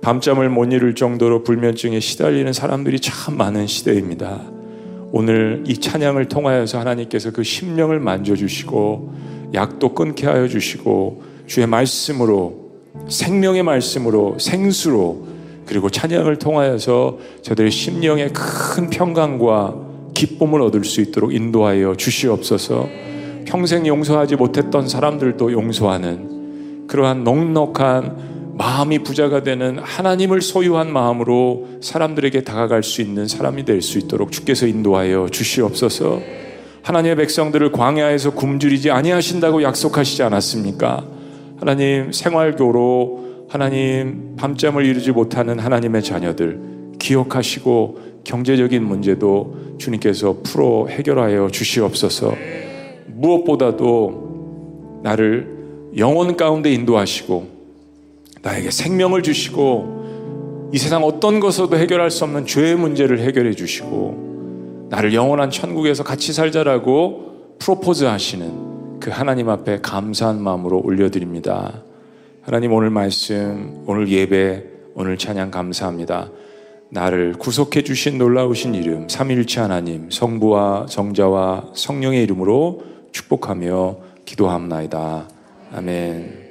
밤잠을 0.01 0.49
못 0.49 0.65
이룰 0.73 0.95
정도로 0.95 1.43
불면증에 1.43 1.99
시달리는 1.99 2.51
사람들이 2.51 2.99
참 2.99 3.37
많은 3.37 3.67
시대입니다. 3.67 4.41
오늘 5.11 5.63
이 5.67 5.77
찬양을 5.77 6.29
통하여서 6.29 6.79
하나님께서 6.79 7.31
그 7.31 7.43
심령을 7.43 7.99
만져주시고 7.99 9.13
약도 9.53 9.93
끊게 9.93 10.25
하여 10.25 10.47
주시고 10.47 11.21
주의 11.45 11.67
말씀으로 11.67 12.71
생명의 13.07 13.61
말씀으로 13.61 14.39
생수로 14.39 15.27
그리고 15.67 15.91
찬양을 15.91 16.39
통하여서 16.39 17.19
저들의 17.43 17.69
심령의 17.69 18.31
큰 18.33 18.89
평강과 18.89 19.75
기쁨을 20.15 20.63
얻을 20.63 20.83
수 20.85 21.01
있도록 21.01 21.35
인도하여 21.35 21.93
주시옵소서. 21.95 23.06
평생 23.47 23.87
용서하지 23.87 24.35
못했던 24.35 24.89
사람들도 24.89 25.53
용서하는 25.53 26.87
그러한 26.87 27.23
넉넉한 27.23 28.55
마음이 28.57 28.99
부자가 28.99 29.41
되는 29.41 29.79
하나님을 29.79 30.41
소유한 30.41 30.91
마음으로 30.91 31.67
사람들에게 31.79 32.43
다가갈 32.43 32.83
수 32.83 33.01
있는 33.01 33.27
사람이 33.27 33.63
될 33.63 33.81
수 33.81 33.99
있도록 33.99 34.33
주께서 34.33 34.67
인도하여 34.67 35.29
주시옵소서. 35.31 36.19
하나님의 36.81 37.15
백성들을 37.15 37.71
광야에서 37.71 38.31
굶주리지 38.31 38.91
아니하신다고 38.91 39.63
약속하시지 39.63 40.23
않았습니까? 40.23 41.05
하나님 41.57 42.11
생활교로 42.11 43.47
하나님 43.47 44.35
밤잠을 44.35 44.85
이루지 44.85 45.11
못하는 45.11 45.57
하나님의 45.57 46.03
자녀들 46.03 46.59
기억하시고 46.99 47.99
경제적인 48.25 48.83
문제도 48.83 49.55
주님께서 49.77 50.39
풀어 50.43 50.87
해결하여 50.87 51.49
주시옵소서. 51.49 52.66
무엇보다도 53.17 55.01
나를 55.03 55.57
영원 55.97 56.37
가운데 56.37 56.71
인도하시고 56.71 57.57
나에게 58.41 58.71
생명을 58.71 59.23
주시고 59.23 60.69
이 60.73 60.77
세상 60.77 61.03
어떤 61.03 61.39
것으로도 61.39 61.77
해결할 61.77 62.11
수 62.11 62.23
없는 62.25 62.45
죄의 62.45 62.75
문제를 62.75 63.19
해결해 63.19 63.53
주시고 63.53 64.87
나를 64.89 65.13
영원한 65.13 65.49
천국에서 65.49 66.03
같이 66.03 66.33
살자라고 66.33 67.55
프로포즈 67.59 68.03
하시는 68.03 68.99
그 68.99 69.09
하나님 69.09 69.49
앞에 69.49 69.79
감사한 69.81 70.41
마음으로 70.41 70.81
올려드립니다. 70.83 71.83
하나님 72.41 72.73
오늘 72.73 72.89
말씀, 72.89 73.83
오늘 73.85 74.09
예배, 74.09 74.63
오늘 74.95 75.17
찬양 75.17 75.51
감사합니다. 75.51 76.29
나를 76.89 77.33
구속해 77.33 77.83
주신 77.83 78.17
놀라우신 78.17 78.75
이름, 78.75 79.09
삼일체 79.09 79.59
하나님, 79.59 80.09
성부와 80.09 80.87
성자와 80.87 81.71
성령의 81.73 82.23
이름으로 82.23 82.81
축복하며 83.11 83.97
기도합나이다. 84.25 85.27
아멘. 85.73 86.45